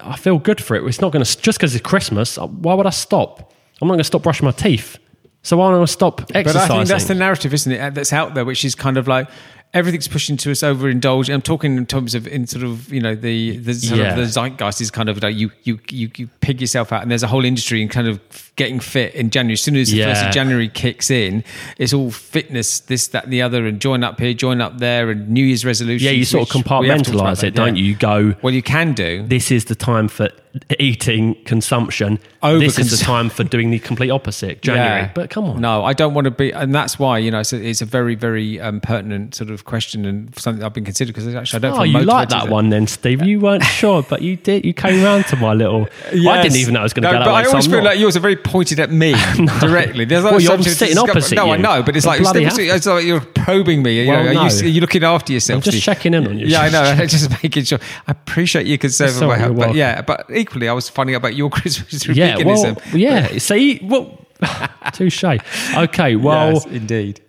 I 0.00 0.16
feel 0.16 0.38
good 0.38 0.62
for 0.62 0.76
it. 0.76 0.84
It's 0.86 1.00
not 1.00 1.12
going 1.12 1.24
to 1.24 1.38
just 1.40 1.58
because 1.58 1.74
it's 1.74 1.86
Christmas. 1.86 2.36
uh, 2.36 2.46
Why 2.46 2.74
would 2.74 2.86
I 2.86 2.90
stop? 2.90 3.52
I'm 3.80 3.88
not 3.88 3.92
going 3.94 4.00
to 4.00 4.04
stop 4.04 4.22
brushing 4.22 4.44
my 4.44 4.50
teeth. 4.50 4.98
So 5.42 5.56
why 5.56 5.70
don't 5.70 5.80
I 5.80 5.84
stop 5.86 6.20
exercising? 6.34 6.44
But 6.52 6.56
I 6.56 6.68
think 6.68 6.88
that's 6.88 7.04
the 7.04 7.14
narrative, 7.14 7.54
isn't 7.54 7.72
it? 7.72 7.94
That's 7.94 8.12
out 8.12 8.34
there, 8.34 8.44
which 8.44 8.64
is 8.64 8.74
kind 8.74 8.98
of 8.98 9.08
like 9.08 9.28
everything's 9.74 10.08
pushing 10.08 10.36
to 10.38 10.50
us 10.50 10.60
overindulge. 10.60 11.32
I'm 11.32 11.42
talking 11.42 11.76
in 11.76 11.86
terms 11.86 12.14
of 12.14 12.26
in 12.26 12.46
sort 12.46 12.64
of 12.64 12.92
you 12.92 13.00
know 13.00 13.14
the 13.14 13.58
the 13.58 13.74
sort 13.74 14.00
Yeah. 14.00 14.10
of 14.10 14.16
the 14.16 14.26
zeitgeist 14.26 14.80
is 14.80 14.90
kind 14.90 15.08
of 15.08 15.22
like 15.22 15.36
you 15.36 15.50
you 15.64 15.78
you 15.90 16.10
you 16.16 16.28
pig 16.40 16.60
yourself 16.60 16.92
out, 16.92 17.02
and 17.02 17.10
there's 17.10 17.22
a 17.22 17.26
whole 17.28 17.44
industry 17.44 17.82
in 17.82 17.88
kind 17.88 18.08
of 18.08 18.20
getting 18.56 18.80
fit 18.80 19.14
in 19.14 19.30
January. 19.30 19.52
As 19.52 19.60
soon 19.60 19.76
as 19.76 19.90
the 19.90 20.02
first 20.02 20.24
of 20.24 20.32
January 20.32 20.68
kicks 20.68 21.10
in, 21.10 21.44
it's 21.76 21.92
all 21.92 22.10
fitness, 22.10 22.80
this 22.80 23.08
that 23.08 23.24
and 23.24 23.32
the 23.32 23.42
other, 23.42 23.66
and 23.66 23.80
join 23.80 24.02
up 24.02 24.18
here, 24.18 24.32
join 24.34 24.60
up 24.60 24.78
there, 24.78 25.10
and 25.10 25.28
New 25.28 25.44
Year's 25.44 25.64
resolutions. 25.64 26.02
yeah, 26.02 26.10
you 26.12 26.24
sort 26.24 26.42
of 26.48 26.54
which 26.54 26.54
we 26.54 26.88
have 26.88 27.02
talked 27.02 27.08
about 27.10 27.26
compartmentalize 27.36 27.44
it, 27.44 27.54
don't 27.54 27.76
yeah. 27.76 27.82
you? 27.82 27.88
You 27.90 27.96
go, 27.96 28.34
Well, 28.42 28.54
you 28.54 28.62
can 28.62 28.94
do. 28.94 29.22
this 29.26 29.50
is 29.50 29.66
the 29.66 29.74
time 29.74 30.08
for 30.08 30.28
eating 30.78 31.34
consumption. 31.44 32.18
Over 32.42 32.60
this 32.60 32.78
is 32.78 32.96
the 32.96 33.04
time 33.04 33.30
for 33.30 33.42
doing 33.42 33.70
the 33.70 33.78
complete 33.80 34.10
opposite, 34.10 34.62
January. 34.62 35.02
Yeah. 35.02 35.10
But 35.14 35.28
come 35.30 35.44
on. 35.44 35.60
No, 35.60 35.84
I 35.84 35.92
don't 35.92 36.14
want 36.14 36.26
to 36.26 36.30
be, 36.30 36.52
and 36.52 36.72
that's 36.74 36.98
why 36.98 37.18
you 37.18 37.30
know 37.32 37.40
it's 37.40 37.52
a, 37.52 37.60
it's 37.60 37.80
a 37.82 37.84
very 37.84 38.14
very 38.14 38.60
um, 38.60 38.80
pertinent 38.80 39.34
sort 39.34 39.50
of 39.50 39.64
question 39.64 40.04
and 40.04 40.36
something 40.38 40.62
I've 40.64 40.72
been 40.72 40.84
considering 40.84 41.12
because 41.14 41.34
actually 41.34 41.56
I 41.56 41.60
don't. 41.60 41.72
Oh, 41.72 41.82
feel 41.82 42.00
you 42.00 42.06
like 42.06 42.28
that 42.28 42.48
one 42.48 42.68
then, 42.68 42.86
Steve? 42.86 43.22
You 43.22 43.40
weren't 43.40 43.64
sure, 43.80 44.02
but 44.02 44.22
you 44.22 44.36
did. 44.36 44.64
You 44.64 44.72
came 44.72 45.02
round 45.02 45.26
to 45.26 45.36
my 45.36 45.52
little. 45.52 45.88
I 46.06 46.42
didn't 46.42 46.56
even 46.56 46.74
know 46.74 46.80
I 46.80 46.82
was 46.84 46.92
going 46.92 47.02
to 47.02 47.08
No, 47.08 47.12
go 47.12 47.18
that 47.18 47.24
but 47.24 47.34
way. 47.34 47.40
I 47.42 47.44
always 47.46 47.64
I'm 47.66 47.70
feel 47.72 47.80
not- 47.82 47.90
like 47.90 47.98
yours 47.98 48.16
are 48.16 48.20
very 48.20 48.36
pointed 48.36 48.78
at 48.80 48.90
me 48.92 49.14
directly. 49.60 50.04
There's 50.04 50.22
Well, 50.22 50.40
you're 50.40 50.62
sitting 50.62 50.98
opposite 50.98 51.34
No, 51.34 51.50
I 51.50 51.56
know, 51.56 51.82
but 51.82 51.96
it's 51.96 52.06
like, 52.06 52.20
it's, 52.22 52.58
it's 52.58 52.86
like 52.86 53.04
you're 53.04 53.20
probing 53.20 53.82
me. 53.82 54.02
You 54.04 54.10
Well, 54.10 54.24
know, 54.24 54.32
no. 54.32 54.40
are, 54.42 54.50
you, 54.52 54.64
are 54.64 54.68
you 54.68 54.80
looking 54.80 55.02
after 55.04 55.32
yourself? 55.32 55.58
I'm 55.66 55.72
just 55.72 55.82
checking 55.82 56.14
in 56.14 56.26
on 56.26 56.38
you. 56.38 56.46
Yeah, 56.46 56.60
I 56.62 56.68
know. 56.70 57.06
just 57.06 57.30
making 57.42 57.64
sure. 57.64 57.78
I 58.06 58.12
appreciate 58.12 58.66
your 58.66 58.78
concern 58.78 59.08
That's 59.08 59.18
for 59.18 59.24
my 59.26 59.30
right, 59.32 59.38
health, 59.40 59.56
you're 59.56 59.66
but 59.68 59.74
yeah, 59.74 60.02
but 60.02 60.26
equally, 60.38 60.68
I 60.68 60.72
was 60.72 60.88
finding 60.88 61.14
out 61.14 61.18
about 61.18 61.34
your 61.36 61.50
Christmas 61.58 62.02
through 62.02 62.14
yeah, 62.14 62.36
veganism. 62.36 62.76
well, 62.92 62.96
yeah. 62.96 63.38
See, 63.38 63.80
well, 63.82 64.18
touche. 64.92 65.24
Okay, 65.24 66.16
well, 66.16 66.52
Yes, 66.54 66.66
indeed. 66.66 67.20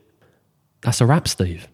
that's 0.81 1.01
a 1.01 1.05
wrap, 1.05 1.27
Steve. 1.27 1.67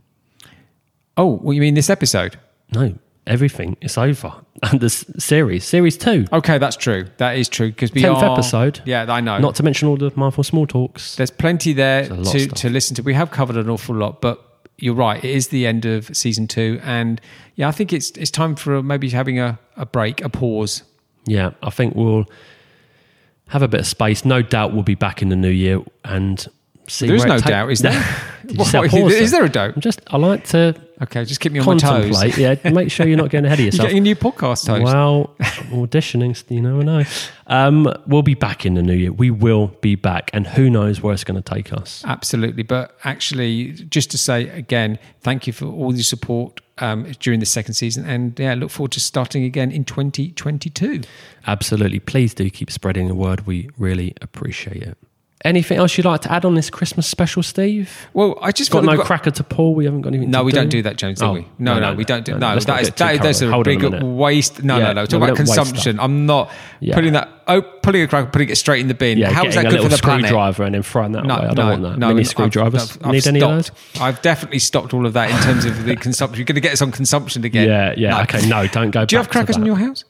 Oh, 1.18 1.40
well, 1.42 1.54
you 1.54 1.62
mean 1.62 1.74
this 1.76 1.90
episode? 1.90 2.38
No, 2.74 2.96
everything 3.28 3.78
is 3.82 3.98
over. 3.98 4.34
And 4.64 4.80
this 4.80 5.06
series, 5.18 5.64
series 5.66 5.98
two, 5.98 6.26
Okay, 6.32 6.58
that's 6.58 6.76
true. 6.76 7.06
That 7.18 7.38
is 7.38 7.48
true 7.50 7.68
because 7.70 7.94
we 7.94 8.02
10th 8.02 8.16
are 8.22 8.34
episode. 8.34 8.82
Yeah, 8.86 9.06
I 9.10 9.22
know. 9.22 9.38
Not 9.38 9.56
to 9.56 9.64
mention 9.64 9.88
all 9.88 9.98
the 9.98 10.12
mindful 10.16 10.44
small 10.44 10.66
talks. 10.66 11.16
There's 11.18 11.32
plenty 11.32 11.74
there 11.74 12.08
to, 12.08 12.48
to 12.48 12.70
listen 12.70 12.96
to. 12.96 13.02
We 13.04 13.14
have 13.14 13.32
covered 13.32 13.58
an 13.58 13.70
awful 13.70 13.96
lot, 13.96 14.22
but 14.22 14.42
you're 14.78 14.96
right. 14.96 15.24
It 15.24 15.30
is 15.30 15.50
the 15.50 15.68
end 15.68 15.86
of 15.86 16.16
season 16.16 16.48
two, 16.48 16.80
and 16.84 17.22
yeah, 17.56 17.68
I 17.68 17.72
think 17.72 17.94
it's 17.94 18.12
it's 18.12 18.32
time 18.32 18.56
for 18.56 18.82
maybe 18.84 19.10
having 19.10 19.40
a, 19.40 19.58
a 19.78 19.86
break, 19.86 20.22
a 20.22 20.30
pause. 20.30 20.84
Yeah, 21.26 21.52
I 21.64 21.70
think 21.70 21.96
we'll 21.96 22.26
have 23.50 23.62
a 23.62 23.68
bit 23.68 23.80
of 23.82 23.88
space. 23.88 24.26
No 24.26 24.42
doubt 24.42 24.74
we'll 24.74 24.84
be 24.84 24.96
back 24.96 25.22
in 25.22 25.30
the 25.30 25.36
new 25.36 25.50
year 25.50 25.82
and 26.04 26.46
see. 26.88 27.08
There 27.08 27.16
is 27.16 27.22
where 27.22 27.28
it 27.28 27.32
no 27.36 27.38
take- 27.40 27.48
doubt, 27.50 27.72
is 27.72 27.80
there? 27.82 28.02
What, 28.56 28.72
pause 28.92 29.14
is 29.14 29.32
there? 29.32 29.44
a 29.44 29.50
doubt? 29.50 29.76
I'm 29.76 29.82
just. 29.82 30.02
I 30.08 30.18
like 30.18 30.46
to 30.50 30.76
Okay, 31.02 31.26
just 31.26 31.42
keep 31.42 31.52
me 31.52 31.60
on 31.60 31.66
my 31.66 31.76
toes. 31.78 32.38
Yeah, 32.38 32.56
make 32.72 32.90
sure 32.90 33.06
you're 33.06 33.18
not 33.18 33.30
getting 33.30 33.46
ahead 33.48 33.60
of 33.60 33.60
You're 33.66 33.66
yourself. 33.66 33.88
getting 33.90 33.98
a 33.98 34.02
new 34.02 34.16
podcast 34.16 34.68
host. 34.68 34.82
Well, 34.84 35.36
auditioning, 35.72 36.42
you 36.50 36.62
never 36.62 36.84
know. 36.86 37.04
Um, 37.48 37.92
we'll 38.08 38.22
be 38.22 38.34
back 38.34 38.66
in 38.66 38.76
the 38.76 38.82
new 38.82 38.94
year. 38.94 39.12
We 39.12 39.30
will 39.30 39.68
be 39.82 39.96
back, 39.96 40.30
and 40.34 40.48
who 40.48 40.70
knows 40.70 41.02
where 41.02 41.14
it's 41.14 41.26
going 41.26 41.42
to 41.42 41.54
take 41.54 41.74
us. 41.74 42.02
Absolutely. 42.06 42.64
But 42.64 42.98
actually, 43.04 43.74
just 43.74 44.10
to 44.12 44.18
say 44.18 44.48
again, 44.50 44.98
thank 45.20 45.48
you 45.48 45.52
for 45.54 45.66
all 45.66 45.94
your 45.94 46.04
support 46.04 46.62
um, 46.78 47.12
during 47.20 47.40
the 47.40 47.46
second 47.46 47.74
season. 47.74 48.06
And 48.06 48.38
yeah, 48.40 48.54
look 48.54 48.72
forward 48.72 48.92
to 48.94 49.00
starting 49.00 49.44
again 49.44 49.72
in 49.72 49.86
2022. 49.86 51.02
Absolutely. 51.48 52.00
Please 52.00 52.34
do 52.34 52.50
keep 52.50 52.72
spreading 52.72 53.08
the 53.08 53.16
word. 53.16 53.48
We 53.48 53.70
really 53.78 54.14
appreciate 54.22 54.84
it. 54.84 54.98
Anything 55.46 55.78
else 55.78 55.96
you'd 55.96 56.06
like 56.06 56.22
to 56.22 56.32
add 56.32 56.44
on 56.44 56.56
this 56.56 56.70
Christmas 56.72 57.06
special, 57.08 57.44
Steve? 57.44 58.08
Well, 58.14 58.38
I 58.42 58.52
just 58.52 58.72
Got 58.72 58.84
no 58.84 58.98
got- 58.98 59.06
cracker 59.06 59.30
to 59.30 59.44
pull. 59.44 59.76
We 59.76 59.86
haven't 59.86 60.02
got 60.02 60.10
anything. 60.10 60.32
No, 60.32 60.44
we 60.44 60.52
do. 60.52 60.56
don't 60.58 60.70
do 60.70 60.82
that, 60.82 60.98
James, 60.98 61.20
do 61.20 61.26
Oh, 61.26 61.34
we? 61.34 61.48
No, 61.60 61.80
no, 61.80 61.94
we 61.94 62.04
don't 62.04 62.26
do. 62.26 62.38
No, 62.38 62.54
let's 62.54 62.66
not 62.68 62.78
that 62.78 62.82
is 62.82 62.90
that, 62.96 63.22
that's 63.22 63.42
a 63.44 63.50
Hold 63.52 63.66
big 63.66 63.80
minute. 63.82 64.04
waste. 64.04 64.64
No, 64.64 64.78
Yeah, 64.78 64.86
no, 64.86 64.94
no. 64.94 65.02
no, 65.02 65.06
Talk 65.06 65.22
about 65.24 65.36
consumption. 65.38 66.00
I'm 66.00 66.26
not 66.26 66.52
Yeah. 66.80 66.96
putting 66.96 67.14
that. 67.14 67.30
Oh, 67.48 67.62
pulling 67.62 68.02
a 68.02 68.08
cracker, 68.08 68.28
putting 68.32 68.50
it 68.50 68.58
straight 68.58 68.80
in 68.82 68.88
the 68.88 68.96
bin. 68.96 69.20
Yeah, 69.20 69.30
How 69.30 69.46
is 69.46 69.54
that 69.54 69.70
good 69.70 69.84
for 69.84 69.88
the 69.88 69.98
planet? 69.98 70.26
screwdriver 70.26 70.64
and 70.64 70.74
then 70.74 70.82
throwing 70.82 71.12
that 71.12 71.26
No, 71.26 71.36
away. 71.36 71.44
I 71.46 71.54
don't 71.54 71.56
no, 71.58 71.70
want 71.70 71.82
that. 71.84 72.00
no. 72.00 72.08
Mini 72.08 72.24
screwdrivers. 72.24 72.98
I've, 72.98 73.06
I've 73.06 73.12
Need 73.14 73.28
any 73.28 73.42
of 73.44 73.50
those? 73.52 73.72
I've 74.02 74.20
definitely 74.24 74.58
stopped 74.60 74.96
all 74.96 75.06
of 75.06 75.14
that 75.14 75.30
in 75.30 75.38
terms 75.44 75.64
of 75.66 75.84
the 75.86 75.96
consumption. 76.08 76.40
You're 76.40 76.46
going 76.46 76.56
to 76.56 76.62
get 76.62 76.74
us 76.74 76.82
on 76.82 76.92
consumption 76.92 77.44
again. 77.44 77.68
Yeah, 77.68 77.94
yeah. 77.96 78.22
Okay, 78.24 78.48
no, 78.48 78.66
don't 78.66 78.90
go. 78.90 79.06
Do 79.06 79.16
you 79.16 79.20
have 79.20 79.30
crackers 79.30 79.58
in 79.58 79.66
your 79.68 79.76
house? 79.78 80.04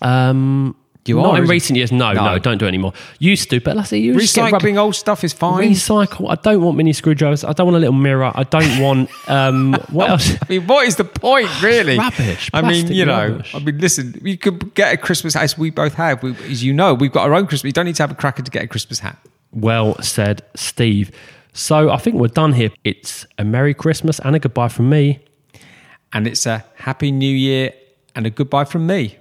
Um, 0.00 0.74
You 1.06 1.16
not 1.16 1.34
are, 1.34 1.42
in 1.42 1.48
recent 1.48 1.76
years. 1.76 1.90
No, 1.90 2.12
no, 2.12 2.24
No. 2.24 2.38
don't 2.38 2.58
do 2.58 2.66
it 2.66 2.68
anymore. 2.68 2.92
Used 3.18 3.48
to, 3.50 3.60
but 3.60 3.74
let's 3.74 3.88
say 3.88 3.98
you 3.98 4.18
just 4.18 4.34
get 4.34 4.52
Recycling 4.52 4.76
old 4.76 4.94
stuff 4.94 5.24
is 5.24 5.32
fine. 5.32 5.70
Recycle. 5.70 6.30
I 6.30 6.34
don't 6.34 6.62
want 6.62 6.76
mini 6.76 6.92
screwdrivers. 6.92 7.42
I 7.42 7.52
don't 7.52 7.66
want 7.66 7.76
a 7.76 7.80
little 7.80 7.94
mirror. 7.94 8.30
I 8.34 8.42
don't 8.44 8.80
want 8.80 9.10
um, 9.28 9.72
what 9.90 10.10
else? 10.10 10.32
I 10.42 10.46
mean, 10.48 10.66
what 10.66 10.86
is 10.86 10.96
the 10.96 11.04
point, 11.04 11.48
really? 11.62 11.96
Rubbish. 11.98 12.50
I 12.52 12.60
mean, 12.60 12.70
Plastic 12.70 12.96
you 12.96 13.06
know, 13.06 13.28
rubbish. 13.28 13.54
I 13.54 13.58
mean, 13.60 13.78
listen, 13.78 14.20
you 14.22 14.36
could 14.36 14.74
get 14.74 14.92
a 14.92 14.96
Christmas 14.98 15.34
hat, 15.34 15.44
as 15.44 15.56
we 15.56 15.70
both 15.70 15.94
have. 15.94 16.22
We, 16.22 16.36
as 16.50 16.62
you 16.62 16.72
know, 16.74 16.92
we've 16.92 17.12
got 17.12 17.26
our 17.26 17.34
own 17.34 17.46
Christmas. 17.46 17.70
You 17.70 17.72
don't 17.72 17.86
need 17.86 17.96
to 17.96 18.02
have 18.02 18.10
a 18.10 18.14
cracker 18.14 18.42
to 18.42 18.50
get 18.50 18.62
a 18.62 18.68
Christmas 18.68 18.98
hat. 18.98 19.18
Well 19.52 20.00
said, 20.02 20.42
Steve. 20.54 21.10
So 21.52 21.90
I 21.90 21.96
think 21.96 22.16
we're 22.16 22.28
done 22.28 22.52
here. 22.52 22.70
It's 22.84 23.26
a 23.38 23.44
Merry 23.44 23.74
Christmas 23.74 24.20
and 24.20 24.36
a 24.36 24.38
goodbye 24.38 24.68
from 24.68 24.88
me. 24.90 25.20
And 26.12 26.26
it's 26.26 26.46
a 26.46 26.64
Happy 26.76 27.10
New 27.10 27.34
Year 27.34 27.72
and 28.14 28.26
a 28.26 28.30
goodbye 28.30 28.64
from 28.64 28.86
me. 28.86 29.16